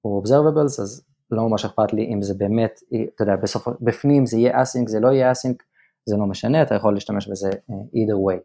[0.00, 2.80] הוא observables, אז לא ממש אכפת לי אם זה באמת,
[3.14, 5.62] אתה יודע, בסוף, בפנים זה יהיה אסינק, זה לא יהיה אסינק,
[6.08, 8.40] זה לא משנה, אתה יכול להשתמש בזה either way.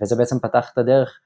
[0.00, 1.20] וזה בעצם פתח את הדרך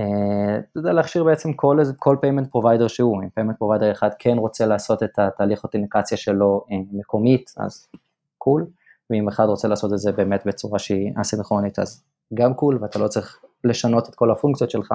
[0.00, 4.38] אה, אתה יודע להכשיר בעצם כל, כל payment provider שהוא, אם payment provider אחד כן
[4.38, 7.86] רוצה לעשות את התהליך אותיניקציה שלו אה, מקומית, אז
[8.38, 8.66] קול,
[9.10, 12.04] ואם אחד רוצה לעשות את זה באמת בצורה שהיא אסינכרונית, אז
[12.34, 14.92] גם קול, ואתה לא צריך לשנות את כל הפונקציות שלך.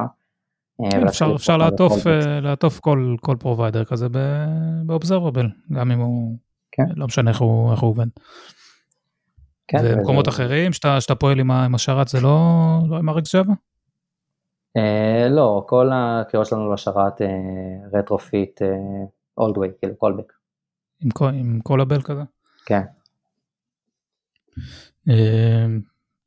[0.84, 1.94] אה, כן, אפשר, אפשר לעטוף,
[2.42, 4.08] לעטוף כל, כל provider כזה
[4.86, 6.38] ב observable, גם אם הוא,
[6.72, 6.86] כן.
[6.96, 8.08] לא משנה איך הוא, איך הוא עובד.
[9.68, 10.36] כן, ומקומות וזה...
[10.36, 12.40] אחרים שאתה, שאתה פועל עם, עם השרת זה לא,
[12.90, 13.54] לא עם RxJava?
[14.78, 17.22] אה, לא, כל הקריאות שלנו לשרת
[17.94, 18.62] Retrofit
[19.38, 20.34] old way, כאילו callback.
[21.02, 22.22] עם, עם callable כזה?
[22.66, 22.82] כן.
[25.10, 25.12] Uh,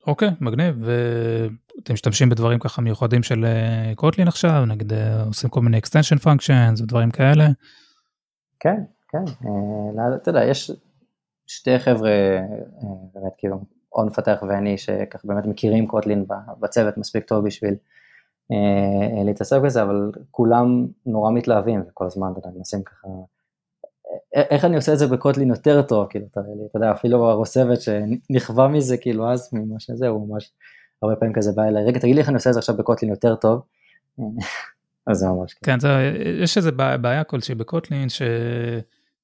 [0.06, 0.76] אוקיי, מגניב.
[0.80, 3.46] ואתם משתמשים בדברים ככה מיוחדים של
[3.94, 7.46] קוטלין uh, עכשיו, נגיד uh, עושים כל מיני extension functions ודברים כאלה?
[8.60, 9.24] כן, כן.
[9.42, 10.70] Uh, אתה יודע, יש
[11.50, 12.10] שתי חבר'ה,
[12.80, 12.84] uh,
[13.14, 13.60] באמת כאילו,
[13.92, 16.24] און מפתח ואני, שככה באמת מכירים קוטלין
[16.60, 17.74] בצוות מספיק טוב בשביל
[18.52, 23.08] אה, להתעסק בזה, אבל כולם נורא מתלהבים וכל הזמן, אתה יודע, מנסים ככה,
[24.36, 26.40] אה, איך אני עושה את זה ב Kotlin יותר טוב, כאילו, אתה
[26.74, 30.52] יודע, אפילו הראש צוות שנכווה מזה, כאילו, אז ממה שזה, הוא ממש
[31.02, 32.81] הרבה פעמים כזה בא אליי, רגע, תגיד לי איך אני עושה את זה עכשיו ב
[32.81, 33.62] Kotlin יותר טוב.
[35.06, 35.88] אז זה ממש כן, זה,
[36.42, 38.08] יש איזה בעיה כלשהי ב Kotlin,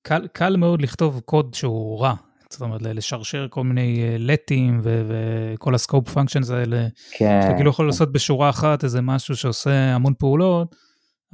[0.07, 2.15] שקל מאוד לכתוב קוד שהוא רע,
[2.51, 6.87] זאת אומרת, לשרשר כל מיני לטים אה, וכל ה scope functions האלה.
[7.11, 7.41] כן.
[7.43, 10.77] שאתה כאילו יכול לעשות בשורה אחת איזה משהו שעושה המון פעולות,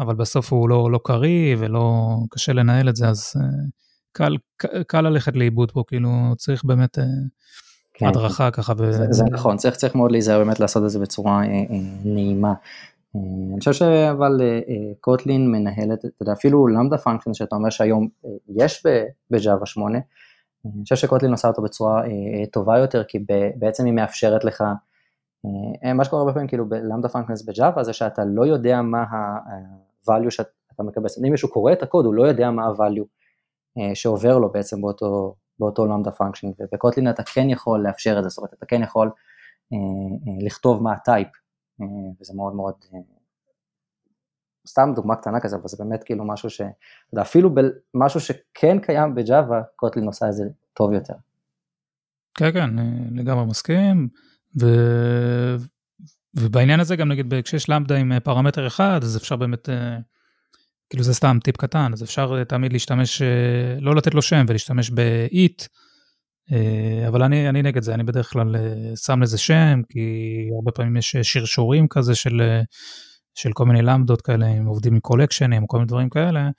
[0.00, 3.42] אבל בסוף הוא לא, לא קריא ולא קשה לנהל את זה, אז אה,
[4.12, 4.36] קל,
[4.86, 7.04] קל ללכת לאיבוד פה, כאילו צריך באמת אה,
[7.94, 8.06] כן.
[8.06, 8.72] הדרכה ככה.
[8.78, 8.92] ו...
[8.92, 11.42] זה, זה נכון, צריך, צריך מאוד להיזהר באמת לעשות את זה בצורה
[12.04, 12.52] נעימה.
[13.14, 14.40] אני חושב שאבל
[15.00, 18.08] קוטלין מנהלת, אתה יודע, אפילו למדה פונקשיין שאתה אומר שהיום
[18.48, 18.86] יש
[19.30, 19.98] בג'אווה 8,
[20.66, 23.18] אני חושב שקוטלין עושה אותו בצורה אה, טובה יותר, כי
[23.56, 24.64] בעצם היא מאפשרת לך,
[25.84, 28.82] אה, מה שקורה הרבה פעמים כאילו ב lambda functions ב Java זה שאתה לא יודע
[28.82, 33.06] מה ה-value שאתה מקבל, אם מישהו קורא את הקוד הוא לא יודע מה ה-value
[33.78, 38.22] אה, שעובר לו בעצם באותו, באותו lambda function, וב Kotlin אתה כן יכול לאפשר את
[38.22, 39.10] זה, זאת אומרת אתה כן יכול
[40.40, 41.28] לכתוב מה ה type,
[42.20, 42.74] וזה מאוד מאוד
[44.66, 46.60] סתם דוגמה קטנה כזה, אבל זה באמת כאילו משהו ש...
[46.60, 46.70] אתה
[47.12, 47.54] יודע, אפילו
[47.94, 50.44] משהו שכן קיים ב Java, Kotlin עושה את זה
[50.74, 51.14] טוב יותר.
[52.34, 52.70] כן, כן,
[53.14, 54.08] לגמרי מסכים,
[54.60, 54.66] ו...
[56.34, 59.98] ובעניין הזה גם נגיד כשיש למדה עם פרמטר אחד, אז אפשר באמת, אה,
[60.90, 64.90] כאילו זה סתם טיפ קטן, אז אפשר תמיד להשתמש, אה, לא לתת לו שם ולהשתמש
[64.90, 65.66] ב-it,
[67.08, 68.56] אבל אני, אני נגד זה, אני בדרך כלל
[68.96, 70.00] שם לזה שם, כי
[70.54, 72.60] הרבה פעמים יש שרשורים כזה של,
[73.34, 76.50] של כל מיני למדות כאלה, אם עובדים עם קולקשנים, כל מיני דברים כאלה,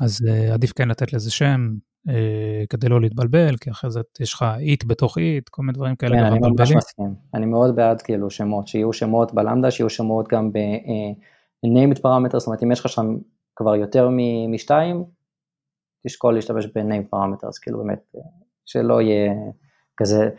[0.00, 1.68] אז עדיף כן לתת לזה שם,
[2.08, 5.96] אה, כדי לא להתבלבל, כי אחרי זה יש לך איט בתוך איט, כל מיני דברים
[5.96, 6.16] כאלה.
[6.16, 7.14] כן, אני ממש מסכים.
[7.34, 12.46] אני מאוד בעד כאילו שמות, שיהיו שמות בלמדה, שיהיו שמות גם ב-named אה, parameter, זאת
[12.46, 13.16] אומרת אם יש לך שם
[13.56, 14.08] כבר יותר
[14.48, 15.04] משתיים,
[16.06, 18.20] תשקול להשתמש ב-name parameters, כאילו באמת, אה,
[18.70, 19.32] שלא יהיה
[19.96, 20.30] כזה,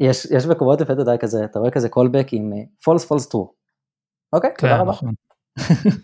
[0.00, 2.52] יש, יש מקומות לפי דעתי כזה, אתה רואה כזה callback עם
[2.88, 3.48] false false true.
[4.32, 4.90] אוקיי, כן, תודה רבה.
[4.90, 5.14] נכון.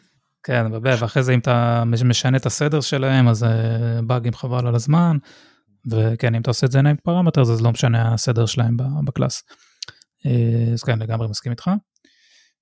[0.46, 5.16] כן, ואחרי זה אם אתה משנה את הסדר שלהם, אז אה, באגים חבל על הזמן,
[5.90, 9.42] וכן, אם אתה עושה את זה נעים פרמטר, אז לא משנה הסדר שלהם בקלאס.
[10.26, 11.70] אה, אז כן, לגמרי מסכים איתך.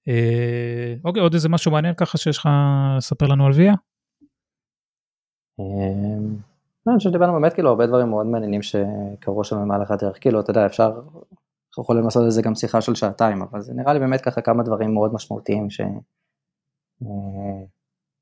[0.09, 2.49] אה, אוקיי, עוד איזה משהו מעניין ככה שיש לך
[2.97, 3.75] לספר לנו על ויה?
[6.89, 10.51] אני חושב שדיברנו באמת כאילו הרבה דברים מאוד מעניינים שקרו שם במהלך הדרך, כאילו אתה
[10.51, 10.91] יודע אפשר,
[11.69, 14.41] אנחנו יכולים לעשות את זה גם שיחה של שעתיים, אבל זה נראה לי באמת ככה
[14.41, 15.81] כמה דברים מאוד משמעותיים ש...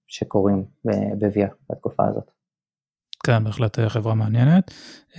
[0.08, 0.64] שקורים
[1.18, 2.30] בוויה בתקופה הזאת.
[3.26, 4.70] כן, בהחלט אה, חברה מעניינת.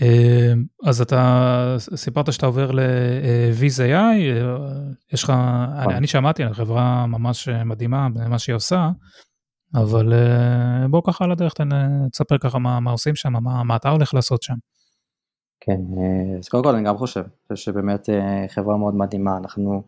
[0.02, 4.58] אה, אז אתה סיפרת שאתה עובר ל-Viz AI, אה,
[5.14, 5.94] יש לך, אני, נכון.
[5.94, 8.90] אני שמעתי על חברה ממש מדהימה במה שהיא עושה,
[9.76, 10.14] אבל
[10.90, 11.54] בוא ככה על הדרך,
[12.12, 14.54] תספר ככה מה, מה עושים שם, מה, מה אתה הולך לעשות שם.
[15.60, 15.82] כן,
[16.40, 17.24] אז קודם כל אני גם חושב,
[17.56, 18.10] שבאמת
[18.48, 19.84] חברה מאוד מדהימה, אנחנו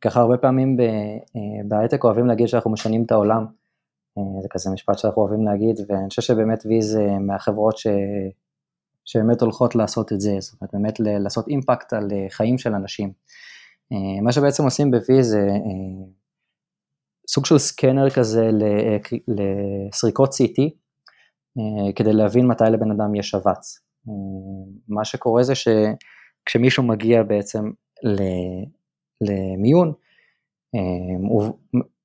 [0.00, 0.76] ככה הרבה פעמים
[1.68, 3.46] בהייטק אוהבים להגיד שאנחנו משנים את העולם,
[4.42, 7.86] זה כזה משפט שאנחנו אוהבים להגיד, ואני חושב שבאמת Viz מהחברות ש...
[9.04, 13.12] שבאמת הולכות לעשות את זה, זאת אומרת באמת לעשות impact על חיים של אנשים.
[14.22, 15.48] מה שבעצם עושים ב Viz זה
[17.34, 18.50] סוג של scanner כזה
[19.28, 20.70] לסריקות CT,
[21.96, 23.78] כדי להבין מתי לבן אדם יש שבץ.
[24.88, 27.70] מה שקורה זה שכשמישהו מגיע בעצם
[29.20, 29.92] למיון,
[31.28, 31.52] הוא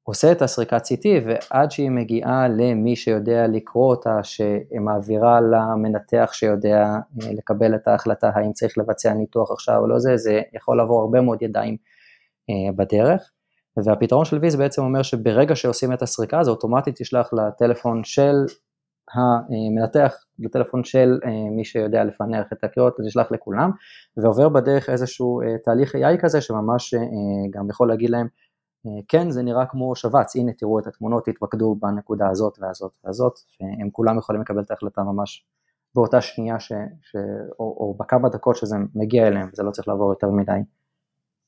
[0.04, 6.84] עושה את הסריקת CT ועד שהיא מגיעה למי שיודע לקרוא אותה, שמעבירה למנתח שיודע
[7.24, 11.02] אה, לקבל את ההחלטה האם צריך לבצע ניתוח עכשיו או לא זה, זה יכול לעבור
[11.02, 11.78] הרבה מאוד ידיים
[12.50, 13.32] אה, בדרך.
[13.86, 18.36] והפתרון של ויז בעצם אומר שברגע שעושים את הסריקה זה אוטומטית ישלח לטלפון של
[19.14, 23.72] המנתח, לטלפון של אה, מי שיודע לפענח את הקריאות, זה ישלח לכולם,
[24.18, 26.94] ועובר בדרך איזשהו תהליך AI כזה שממש
[27.54, 28.28] גם יכול להגיד להם
[28.88, 33.34] אה, כן זה נראה כמו שבץ, הנה תראו את התמונות, תתמקדו בנקודה הזאת והזאת והזאת,
[33.62, 35.46] והם כולם יכולים לקבל את ההחלטה ממש
[35.96, 36.72] באותה שנייה ש,
[37.02, 37.16] ש,
[37.60, 40.60] או, או בכמה דקות שזה מגיע אליהם, זה לא צריך לעבור יותר מדי.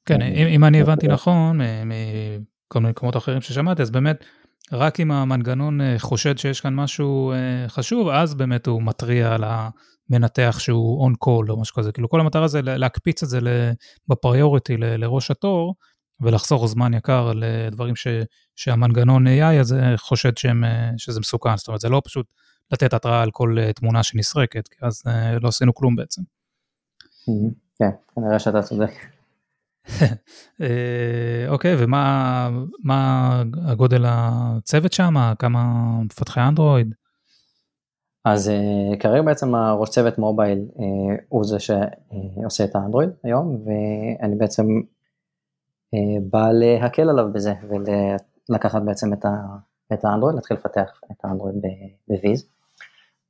[0.06, 4.26] כן, אם, אם אני הבנתי נכון, מכל מיני מקומות אחרים ששמעתי, אז באמת,
[4.72, 9.43] רק אם המנגנון אה, חושד שיש כאן משהו אה, חשוב, אז באמת הוא מתריע על
[9.43, 11.91] המנתח שהוא און קול או משהו כזה.
[11.91, 13.39] כאילו כל המטרה זה להקפיץ את זה
[14.08, 15.76] בפריוריטי לראש התור,
[16.22, 18.08] ולחסוך זמן יקר לדברים ש,
[18.56, 20.64] שהמנגנון AI הזה חושד שהם,
[20.97, 22.34] שזה מסוכן, זאת אומרת זה לא פשוט
[22.72, 26.22] לתת התראה על כל אה, תמונה שנסרקת, כי אז אה, לא עשינו כלום בעצם.
[27.80, 28.91] כן, כנראה שאתה צודק.
[30.61, 35.34] אה, אוקיי, ומה הגודל הצוות שם?
[35.39, 35.61] כמה
[36.05, 36.93] מפתחי אנדרואיד?
[38.25, 38.51] אז
[38.99, 40.65] כרגע בעצם הראש צוות מובייל
[41.30, 44.65] הוא זה שעושה את האנדרואיד היום, ואני בעצם
[45.93, 47.53] אה, בא להקל עליו בזה
[48.49, 49.13] ולקחת בעצם
[49.93, 51.55] את האנדרואיד, להתחיל לפתח את האנדרואיד
[52.07, 52.45] בוויז,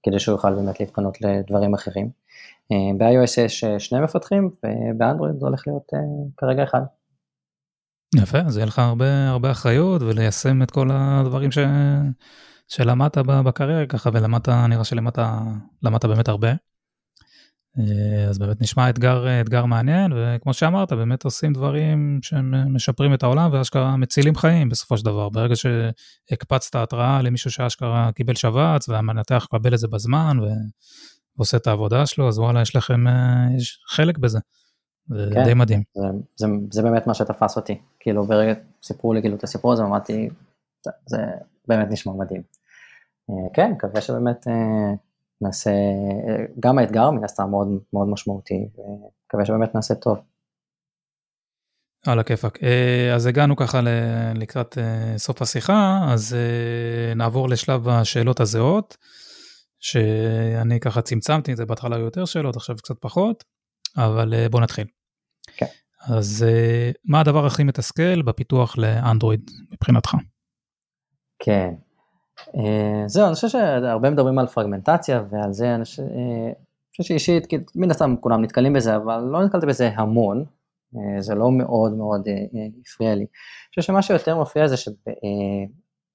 [0.04, 2.10] כדי שהוא יוכל באמת להתפנות לדברים אחרים.
[2.72, 5.88] אה, ב-iOS יש אה, שני מפתחים ובאנדרואיד זה הולך להיות
[6.38, 6.82] כרגע אחד.
[8.16, 11.58] יפה, אז יהיה לך הרבה, הרבה אחריות וליישם את כל הדברים ש...
[12.68, 15.20] שלמדת בקריירה ככה ולמדת, נראה שלמדת
[16.04, 16.50] באמת הרבה.
[17.80, 23.50] אה, אז באמת נשמע אתגר, אתגר מעניין, וכמו שאמרת, באמת עושים דברים שמשפרים את העולם
[23.54, 25.30] ואשכרה מצילים חיים בסופו של דבר.
[25.30, 30.38] ברגע שהקפצת התראה למישהו שאשכרה קיבל שבץ והמנתח מקבל את זה בזמן
[31.40, 34.40] ועושה את העבודה שלו, אז וואלה, יש לכם אה, יש חלק בזה.
[35.10, 35.84] זה כן, די מדהים.
[35.96, 37.82] זה, זה, זה באמת מה שתפס אותי.
[38.00, 40.30] כאילו ברגע סיפרו לי כאילו את הסיפור הזה, אמרתי,
[40.86, 41.18] זה, זה
[41.68, 42.42] באמת נשמע מדהים.
[43.30, 44.46] אה, כן, מקווה שבאמת
[45.42, 45.72] נעשה,
[46.60, 50.20] גם האתגר מן הסתם מאוד מאוד משמעותי, ומקווה שבאמת נעשה טוב.
[52.06, 52.64] על הכיפאק.
[52.64, 53.82] אה, אז הגענו ככה
[54.36, 58.98] לקראת אה, סוף השיחה, אז אה, נעבור לשלב השאלות הזהות,
[59.80, 63.44] שאני ככה צמצמתי את זה, בהתחלה יותר שאלות, עכשיו קצת פחות,
[63.98, 64.86] אבל בוא נתחיל.
[65.58, 65.66] כן.
[66.08, 66.46] אז
[67.06, 70.16] מה הדבר הכי מתסכל בפיתוח לאנדרואיד מבחינתך?
[71.40, 71.74] כן,
[72.56, 76.04] אה, זהו, אני חושב שהרבה מדברים על פרגמנטציה ועל זה אני חושב
[77.02, 80.46] שאישית, מן הסתם כולם נתקלים בזה, אבל לא נתקלתי בזה המון,
[81.20, 82.22] זה לא מאוד מאוד
[82.82, 83.22] הפריע לי.
[83.22, 84.96] אני חושב שמה שיותר מפריע זה שאני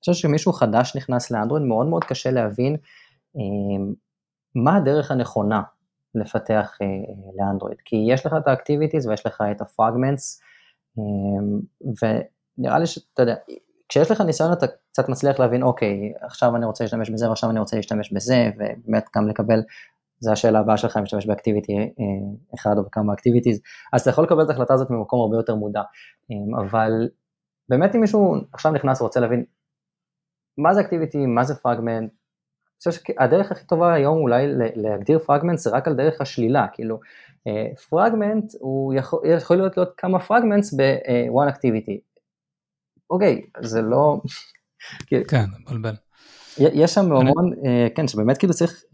[0.01, 2.77] חושב שמישהו חדש נכנס לאנדרואיד, מאוד מאוד קשה להבין
[4.55, 5.63] מה הדרך הנכונה
[6.15, 6.79] לפתח
[7.39, 10.41] לאנדרואיד, כי יש לך את ה activities ויש לך את ה fragments,
[12.03, 13.35] ונראה לי שאתה יודע,
[13.89, 17.59] כשיש לך ניסיון אתה קצת מצליח להבין, אוקיי, עכשיו אני רוצה להשתמש בזה ועכשיו אני
[17.59, 19.63] רוצה להשתמש בזה, ובאמת גם לקבל,
[20.21, 21.85] זו השאלה הבאה שלך, אם להשתמש ב activity אה,
[22.55, 23.61] אחד או בכמה activities,
[23.93, 25.83] אז אתה יכול לקבל את ההחלטה הזאת ממקום הרבה יותר מודע,
[26.31, 27.09] אה, אבל
[27.69, 29.45] באמת אם מישהו עכשיו נכנס ורוצה להבין
[30.59, 32.13] מה זה activity, מה זה פרגמנט,
[32.75, 34.47] אני חושב שהדרך הכי טובה היום אולי
[34.77, 37.01] להגדיר פרגמנט זה רק על דרך השלילה, כאילו
[37.89, 41.99] פרגמנט הוא יכול, יכול להיות, להיות כמה fragments ב-one activity,
[43.11, 44.21] אוקיי, זה לא...
[45.31, 45.95] כן, מבלבל.
[46.59, 48.85] יש שם המון, אה, כן, שבאמת כאילו צריך,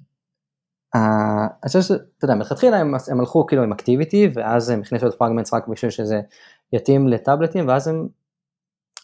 [0.95, 5.14] אני חושב שאתה יודע, מלכתחילה הם, הם הלכו כאילו עם activity, ואז הם הכניסו את
[5.14, 6.20] fragments רק בשביל שזה
[6.72, 8.09] יתאים לטאבלטים, ואז הם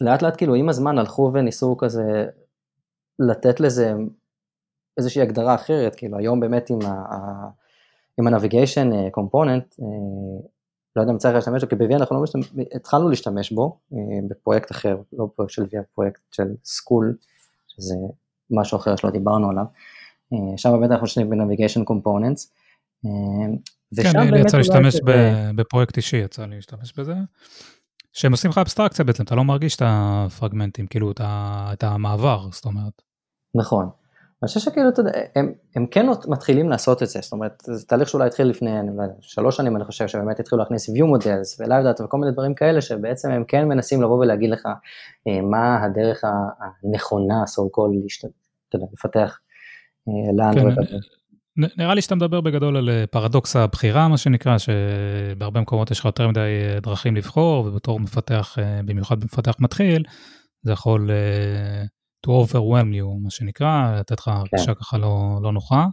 [0.01, 2.27] לאט לאט כאילו עם הזמן הלכו וניסו כזה
[3.19, 3.93] לתת לזה
[4.99, 7.05] איזושהי הגדרה אחרת, כאילו היום באמת עם ה...
[8.19, 10.47] עם ה-navigation אה, component, אה,
[10.97, 13.99] לא יודע אם צריך להשתמש בו, כי ב-VIA אנחנו לא משתמש, התחלנו להשתמש בו אה,
[14.29, 17.17] בפרויקט אחר, לא פרויקט של VIA, פרויקט של סקול,
[17.69, 17.95] שזה
[18.51, 19.65] משהו אחר שלא דיברנו עליו.
[20.57, 22.49] שם באמת אנחנו משתמשים ב-Navigation Components.
[24.03, 25.01] כן, לי יצא להשתמש
[25.57, 27.15] בפרויקט אישי, יצא לי להשתמש בזה.
[28.13, 33.03] שהם עושים לך אבסטרקציה בעצם, אתה לא מרגיש את הפרגמנטים, כאילו את המעבר, זאת אומרת.
[33.55, 33.91] נכון.
[34.47, 37.87] אני חושב שכאילו, אתה יודע, הם, הם כן מתחילים לעשות את זה, זאת אומרת, זה
[37.87, 41.85] תהליך שאולי התחיל לפני, לא שלוש שנים אני חושב, שבאמת התחילו להכניס view models ו
[41.85, 44.67] LiveData וכל מיני דברים כאלה, שבעצם הם כן מנסים לבוא ולהגיד לך
[45.29, 48.29] אה, מה הדרך הנכונה, so called,
[48.69, 49.39] אתה יודע, לפתח
[50.09, 50.77] אה, לאנדרואיד.
[50.77, 56.01] כן, נראה לי שאתה מדבר בגדול על אה, פרדוקס הבחירה, מה שנקרא, שבהרבה מקומות יש
[56.01, 56.41] לך יותר מדי
[56.83, 60.03] דרכים לבחור, ובתור מפתח, במיוחד מפתח מתחיל,
[60.63, 61.11] זה יכול
[62.27, 64.31] to overwhelm you, מה שנקרא, לתת לך כן.
[64.31, 65.87] הרגשה ככה לא, לא נוחה.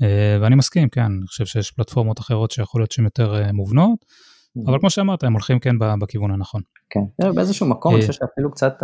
[0.00, 0.04] Uh,
[0.40, 4.70] ואני מסכים, כן, אני חושב שיש פלטפורמות אחרות שיכול להיות שהן יותר uh, מובנות, mm-hmm.
[4.70, 6.62] אבל כמו שאמרת, הם הולכים כן בכיוון הנכון.
[6.90, 8.74] כן, באיזשהו מקום אני אה, חושב שאפילו קצת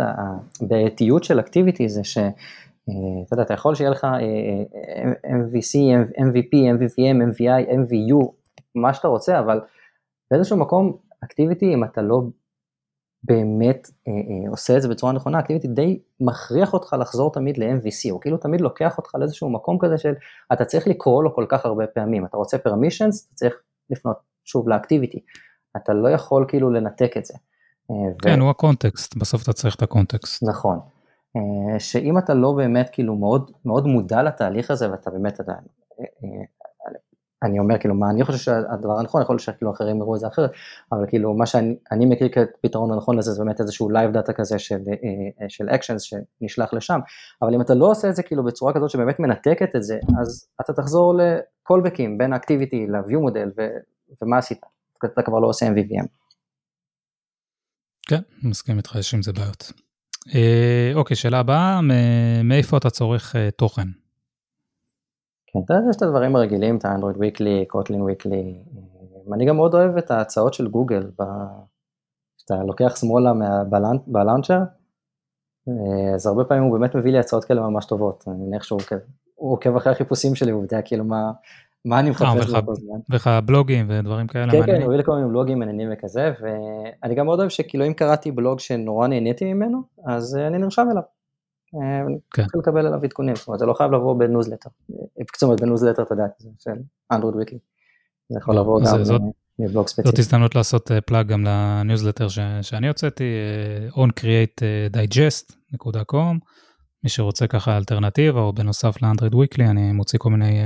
[0.61, 2.17] הבעייתיות של אקטיביטי זה ש...
[3.27, 4.07] אתה יודע, אתה יכול שיהיה לך
[5.25, 5.75] MVC,
[6.17, 8.31] MVP, MVVM, MVI, MVU,
[8.75, 9.61] מה שאתה רוצה, אבל
[10.31, 12.21] באיזשהו מקום אקטיביטי, אם אתה לא
[13.25, 18.11] באמת אה, אה, עושה את זה בצורה נכונה, אקטיביטי די מכריח אותך לחזור תמיד ל-MVC,
[18.11, 20.13] הוא כאילו תמיד לוקח אותך לאיזשהו מקום כזה של
[20.53, 23.55] אתה צריך לקרוא לו כל כך הרבה פעמים, אתה רוצה permissions, אתה צריך
[23.89, 25.19] לפנות שוב לאקטיביטי,
[25.77, 27.33] אתה לא יכול כאילו לנתק את זה.
[27.91, 28.43] אה, כן, ו...
[28.43, 30.43] הוא ה context, בסוף אתה צריך את הקונטקסט.
[30.43, 30.79] נכון,
[31.35, 35.53] אה, שאם אתה לא באמת כאילו מאוד, מאוד מודע לתהליך הזה ואתה באמת, אתה
[37.45, 40.27] אני אומר כאילו מה אני חושב שהדבר הנכון, יכול להיות שכאילו אחרים יראו את זה
[40.27, 40.51] אחרת,
[40.91, 44.93] אבל כאילו מה שאני מכיר כפתרון הנכון לזה זה באמת איזשהו LiveData כזה של, אה,
[45.41, 45.65] אה, של
[45.99, 46.99] שנשלח לשם,
[47.41, 50.47] אבל אם אתה לא עושה את זה כאילו בצורה כזאת שבאמת מנתקת את זה, אז
[50.61, 53.51] אתה תחזור לקולבקים בין ה Activity ל-view מודל
[54.21, 54.59] ומה עשית,
[55.05, 56.05] אתה כבר לא עושה MVVM.
[58.07, 59.71] כן, מסכים איתך, יש עם זה בעיות.
[60.35, 61.79] אה, אוקיי, שאלה הבאה,
[62.43, 64.04] מאיפה אתה צורך תוכן?
[65.67, 68.59] כן, יש את הדברים הרגילים, את האנדרואיד וויקלי, קוטלין וויקלי,
[69.33, 71.09] אני גם מאוד אוהב את ההצעות של גוגל,
[72.37, 73.31] שאתה לוקח שמאלה
[74.07, 74.59] בלאונצ'ר,
[76.15, 78.79] אז הרבה פעמים הוא באמת מביא לי הצעות כאלה ממש טובות, אני מניח שהוא
[79.35, 81.31] עוקב אחרי החיפושים שלי, הוא יודע כאילו מה,
[81.85, 82.99] מה אני מחפש באותו זמן.
[83.09, 87.15] וכך בלוגים ודברים כאלה כן, כן, הוא הביא לי כל מיני בלוגים מעניינים וכזה, ואני
[87.15, 91.03] גם מאוד אוהב שכאילו אם קראתי בלוג שנורא נהניתי ממנו, אז אני נרשם אליו.
[92.33, 92.45] כן.
[92.55, 94.69] לקבל עליו עדכונים, זאת אומרת זה לא חייב לבוא בניוזלטר,
[95.19, 96.71] בקיצור בניוזלטר אתה יודע, זה של
[97.11, 97.59] Android Weekly,
[98.29, 98.87] זה יכול לבוא גם
[99.59, 100.09] מבלוג ספציפי.
[100.09, 102.27] זאת הזדמנות לעשות plug גם לניוזלטר
[102.61, 103.23] שאני הוצאתי,
[103.91, 106.35] oncreatedigest.com,
[107.03, 110.61] מי שרוצה ככה אלטרנטיבה או בנוסף ל Android Weekly, אני מוציא כל מיני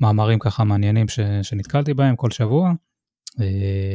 [0.00, 1.06] מאמרים ככה מעניינים
[1.42, 2.72] שנתקלתי בהם כל שבוע,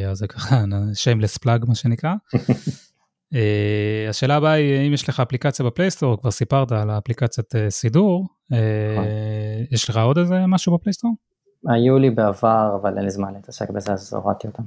[0.10, 2.14] אז זה ככה shameless plug מה שנקרא.
[3.34, 7.56] אה, השאלה הבאה היא, אם יש לך אפליקציה ב Play Store, כבר סיפרת על האפליקציית
[7.56, 8.56] אה, סידור, אה,
[9.72, 11.12] יש לך עוד איזה משהו ב Play Store?
[11.70, 14.64] היו לי בעבר, אבל אין לי זמן להתעסק בזה, אז הורדתי אותם.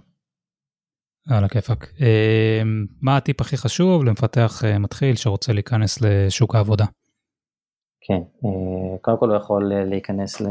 [1.31, 1.93] על הכיפאק.
[3.03, 6.85] מה הטיפ הכי חשוב למפתח מתחיל שרוצה להיכנס לשוק העבודה?
[8.01, 8.23] כן,
[9.03, 10.43] קודם כל הוא יכול להיכנס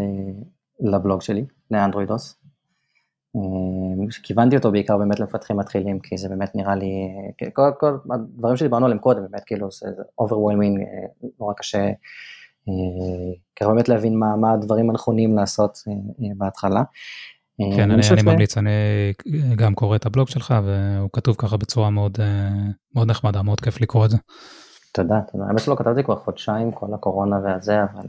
[0.80, 2.40] לבלוג שלי, לאנדרואידוס,
[3.38, 6.94] אמ, כיוונתי אותו בעיקר באמת למפתחים מתחילים, כי זה באמת נראה לי,
[7.54, 9.88] כל, כל הדברים שדיברנו עליהם קודם, באמת כאילו זה
[10.22, 11.90] overwhelming, אה, נורא קשה
[13.60, 15.78] ככה באמת להבין מה, מה הדברים הנכונים לעשות
[16.38, 16.84] בהתחלה.
[17.76, 18.72] כן, אני, אני ממליץ, אני
[19.56, 22.18] גם קורא את הבלוג שלך והוא כתוב ככה בצורה מאוד,
[22.96, 24.18] מאוד נחמדה, מאוד כיף לקרוא את זה.
[24.94, 25.44] תודה, תודה.
[25.48, 28.06] האמת שלא כתבתי כבר חודשיים, כל הקורונה והזה, אבל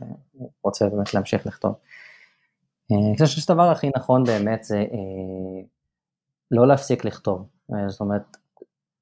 [0.64, 1.74] רוצה באמת להמשיך לכתוב.
[2.92, 4.84] אני חושב שהדבר הכי נכון באמת זה
[6.50, 7.48] לא להפסיק לכתוב.
[7.88, 8.36] זאת אומרת,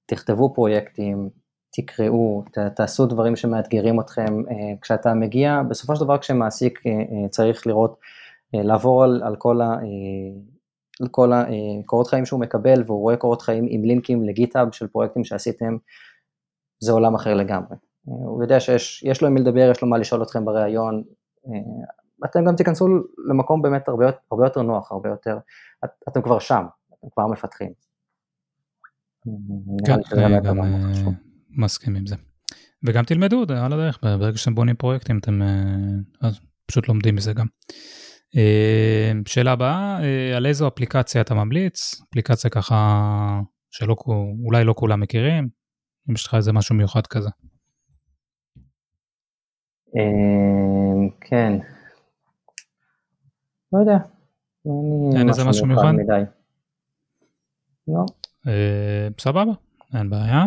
[0.07, 1.29] תכתבו פרויקטים,
[1.71, 2.45] תקראו,
[2.77, 4.43] תעשו דברים שמאתגרים אתכם.
[4.81, 6.83] כשאתה מגיע, בסופו של דבר כשמעסיק
[7.31, 7.99] צריך לראות
[8.53, 9.77] לעבור על, על כל, ה,
[11.01, 15.25] על כל הקורות חיים שהוא מקבל, והוא רואה קורות חיים עם לינקים לגיטאב של פרויקטים
[15.25, 15.77] שעשיתם,
[16.81, 17.77] זה עולם אחר לגמרי.
[18.05, 21.03] הוא יודע שיש לו עם מי לדבר, יש לו מה לשאול אתכם בריאיון,
[22.25, 22.87] אתם גם תיכנסו
[23.29, 25.39] למקום באמת הרבה, הרבה יותר נוח, הרבה יותר,
[25.85, 26.65] את, אתם כבר שם,
[26.99, 27.73] אתם כבר מפתחים.
[29.87, 29.97] כן,
[30.43, 30.59] גם
[31.51, 32.17] מסכים עם זה.
[32.87, 35.41] וגם תלמדו על הדרך, ברגע שאתם בונים פרויקטים אתם
[36.67, 37.47] פשוט לומדים מזה גם.
[39.27, 39.99] שאלה הבאה,
[40.37, 42.01] על איזו אפליקציה אתה ממליץ?
[42.09, 43.41] אפליקציה ככה
[43.71, 45.49] שאולי לא כולם מכירים,
[46.11, 47.31] אם יש לך איזה משהו מיוחד כזה.
[51.21, 51.53] כן,
[53.73, 53.99] לא יודע.
[55.19, 55.93] אין איזה משהו מיוחד?
[57.89, 58.05] לא.
[59.21, 59.53] סבבה,
[59.95, 60.45] אין בעיה.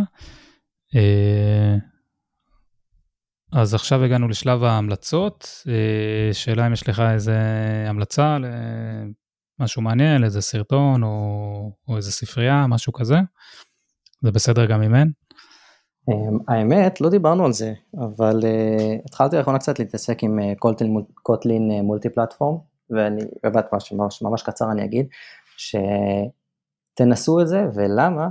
[3.53, 7.37] אז עכשיו הגענו לשלב ההמלצות, אה, שאלה אם יש לך איזה
[7.87, 8.37] המלצה
[9.59, 13.15] למשהו מעניין, איזה סרטון או, או איזה ספרייה, משהו כזה,
[14.21, 15.11] זה בסדר גם אם אין.
[16.09, 18.39] אמ, האמת, לא דיברנו על זה, אבל
[19.05, 20.39] התחלתי לאחרונה קצת להתעסק עם
[21.23, 22.57] קוטלין מולטי פלטפורם,
[22.91, 25.07] ואני, באמת ממש, ממש קצר אני אגיד,
[26.97, 28.27] שתנסו את זה, ולמה?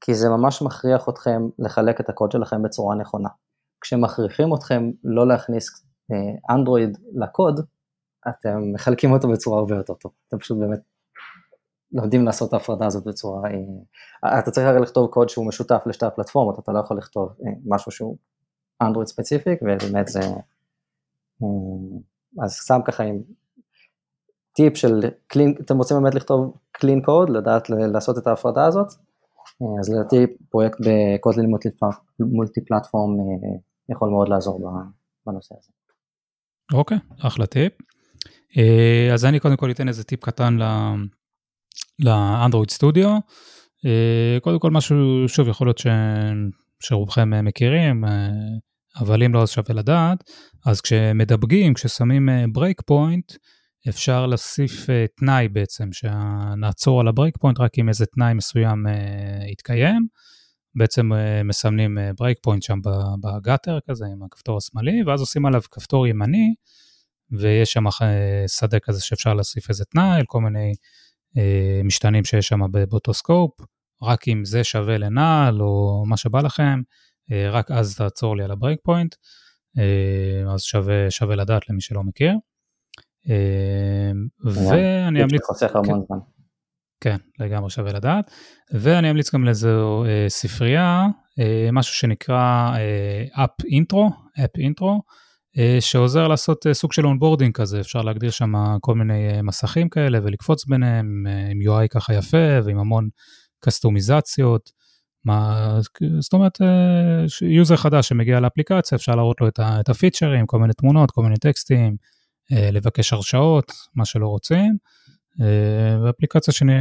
[0.00, 3.28] כי זה ממש מכריח אתכם לחלק את הקוד שלכם בצורה נכונה.
[3.80, 5.86] כשמכריחים אתכם לא להכניס
[6.50, 7.60] אנדרואיד לקוד,
[8.28, 10.12] אתם מחלקים אותו בצורה הרבה יותר טוב.
[10.28, 10.80] אתם פשוט באמת
[11.92, 13.40] לומדים לעשות את ההפרדה הזאת בצורה...
[14.24, 17.52] אה, אתה צריך הרי לכתוב קוד שהוא משותף לשתי הפלטפורמות, אתה לא יכול לכתוב אה,
[17.66, 18.16] משהו שהוא
[18.82, 20.20] אנדרואיד ספציפיק, ובאמת זה...
[21.42, 23.22] אה, אז סתם ככה עם
[24.52, 28.86] טיפ של קלין, אתם רוצים באמת לכתוב קלין קוד, לדעת לעשות את ההפרדה הזאת,
[29.80, 31.52] אז לדעתי פרויקט בקוטלין
[32.20, 33.10] מולטי פלטפורם
[33.88, 34.70] יכול מאוד לעזור
[35.26, 35.68] בנושא הזה.
[36.72, 37.72] אוקיי, אחלה טיפ.
[39.14, 40.56] אז אני קודם כל אתן איזה טיפ קטן
[41.98, 43.18] לאנדרואיד סטודיו.
[44.40, 44.96] קודם כל משהו,
[45.28, 45.86] שוב, יכול להיות ש...
[46.82, 48.04] שרובכם מכירים,
[49.00, 50.30] אבל אם לא אז שווה לדעת,
[50.66, 53.32] אז כשמדבגים, כששמים breakpoint,
[53.88, 58.86] אפשר להוסיף תנאי בעצם, שנעצור על ה breakpoint רק אם איזה תנאי מסוים
[59.52, 60.06] יתקיים.
[60.74, 61.10] בעצם
[61.44, 62.78] מסמנים breakpoint שם
[63.22, 66.54] ב gutter כזה עם הכפתור השמאלי, ואז עושים עליו כפתור ימני,
[67.32, 67.84] ויש שם
[68.46, 70.72] שדה כזה שאפשר להוסיף איזה תנאי, כל מיני
[71.36, 73.50] אה, משתנים שיש שם באותו scope,
[74.02, 76.80] רק אם זה שווה ל null או מה שבא לכם,
[77.32, 79.14] אה, רק אז תעצור לי על ה breakpoint,
[79.78, 82.32] אה, אז שווה, שווה לדעת למי שלא מכיר.
[84.44, 85.42] ואני אמליץ...
[85.42, 86.18] חוסך המון זמן.
[87.00, 88.30] כן, לגמרי שווה לדעת.
[88.74, 91.06] ואני אמליץ גם לאיזו אה, ספרייה,
[91.40, 92.70] אה, משהו שנקרא
[93.44, 94.10] AppIntro,
[94.44, 95.00] AppIntro,
[95.80, 100.18] שעוזר לעשות אה, סוג של onboarding כזה, אפשר להגדיר שם כל מיני אה, מסכים כאלה
[100.22, 103.08] ולקפוץ ביניהם עם UI ככה יפה ועם המון
[103.64, 104.70] קסטומיזציות.
[105.24, 105.78] מה,
[106.20, 106.58] זאת אומרת,
[107.42, 109.48] user חדש שמגיע לאפליקציה, אפשר להראות לו
[109.80, 111.96] את הפיצ'רים, כל מיני תמונות, כל מיני טקסטים,
[112.50, 114.76] לבקש הרשאות, מה שלא רוצים.
[116.04, 116.72] ואפליקציה, שני,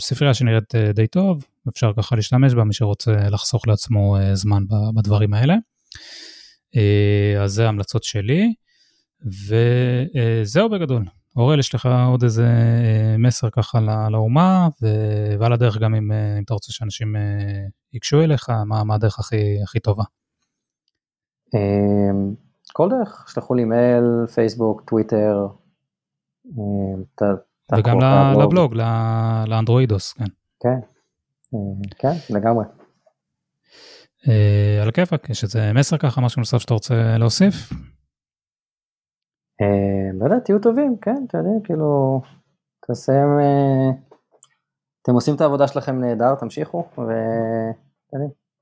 [0.00, 4.62] ספרייה שנראית די טוב, אפשר ככה להשתמש בה, מי שרוצה לחסוך לעצמו זמן
[4.94, 5.54] בדברים האלה.
[6.76, 8.54] אה, אז זה ההמלצות שלי,
[9.22, 11.04] וזהו בגדול.
[11.36, 13.80] אוראל, יש לך עוד איזה אה, מסר ככה
[14.10, 14.68] לאומה,
[15.38, 17.16] ועל הדרך גם אם, אה, אם אתה רוצה שאנשים
[17.92, 20.04] ייגשו אליך, מה, מה הדרך הכי, הכי טובה?
[22.72, 25.46] כל דרך, שלחו לי מייל, פייסבוק, טוויטר.
[27.78, 27.98] וגם
[28.40, 28.74] לבלוג,
[29.46, 30.24] לאנדרואידוס, כן.
[30.60, 30.78] כן,
[31.98, 32.64] כן, לגמרי.
[34.28, 37.54] אה, על הכיפאק, יש איזה מסר ככה, משהו נוסף שאתה רוצה להוסיף?
[39.60, 42.20] אה, לא יודע, תהיו טובים, כן, אתה יודע, כאילו,
[42.88, 43.90] תסיים, אה,
[45.02, 46.88] אתם עושים את העבודה שלכם נהדר, תמשיכו,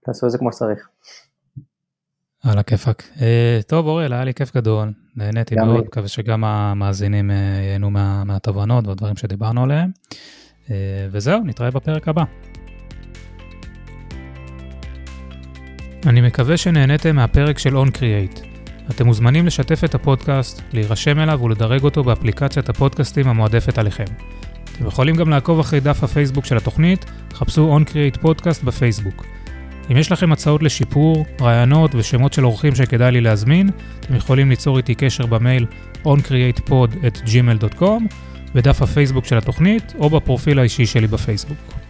[0.03, 0.89] ותעשו את זה כמו שצריך.
[2.51, 3.03] על הכיפאק.
[3.67, 7.91] טוב אוראל, היה לי כיף גדול, נהניתי מאוד, מקווה שגם המאזינים ייהנו
[8.25, 9.91] מהתובנות והדברים שדיברנו עליהם.
[11.11, 12.25] וזהו, נתראה בפרק הבא.
[16.07, 18.41] אני מקווה שנהניתם מהפרק של OnCreate.
[18.91, 24.05] אתם מוזמנים לשתף את הפודקאסט, להירשם אליו ולדרג אותו באפליקציית הפודקאסטים המועדפת עליכם.
[24.65, 29.27] אתם יכולים גם לעקוב אחרי דף הפייסבוק של התוכנית, חפשו OnCreate Podcast בפייסבוק.
[29.91, 33.70] אם יש לכם הצעות לשיפור, רעיונות ושמות של אורחים שכדאי לי להזמין,
[34.01, 35.66] אתם יכולים ליצור איתי קשר במייל
[36.05, 38.03] oncreatepod@gmail.com,
[38.55, 41.86] בדף הפייסבוק של התוכנית או בפרופיל האישי שלי בפייסבוק.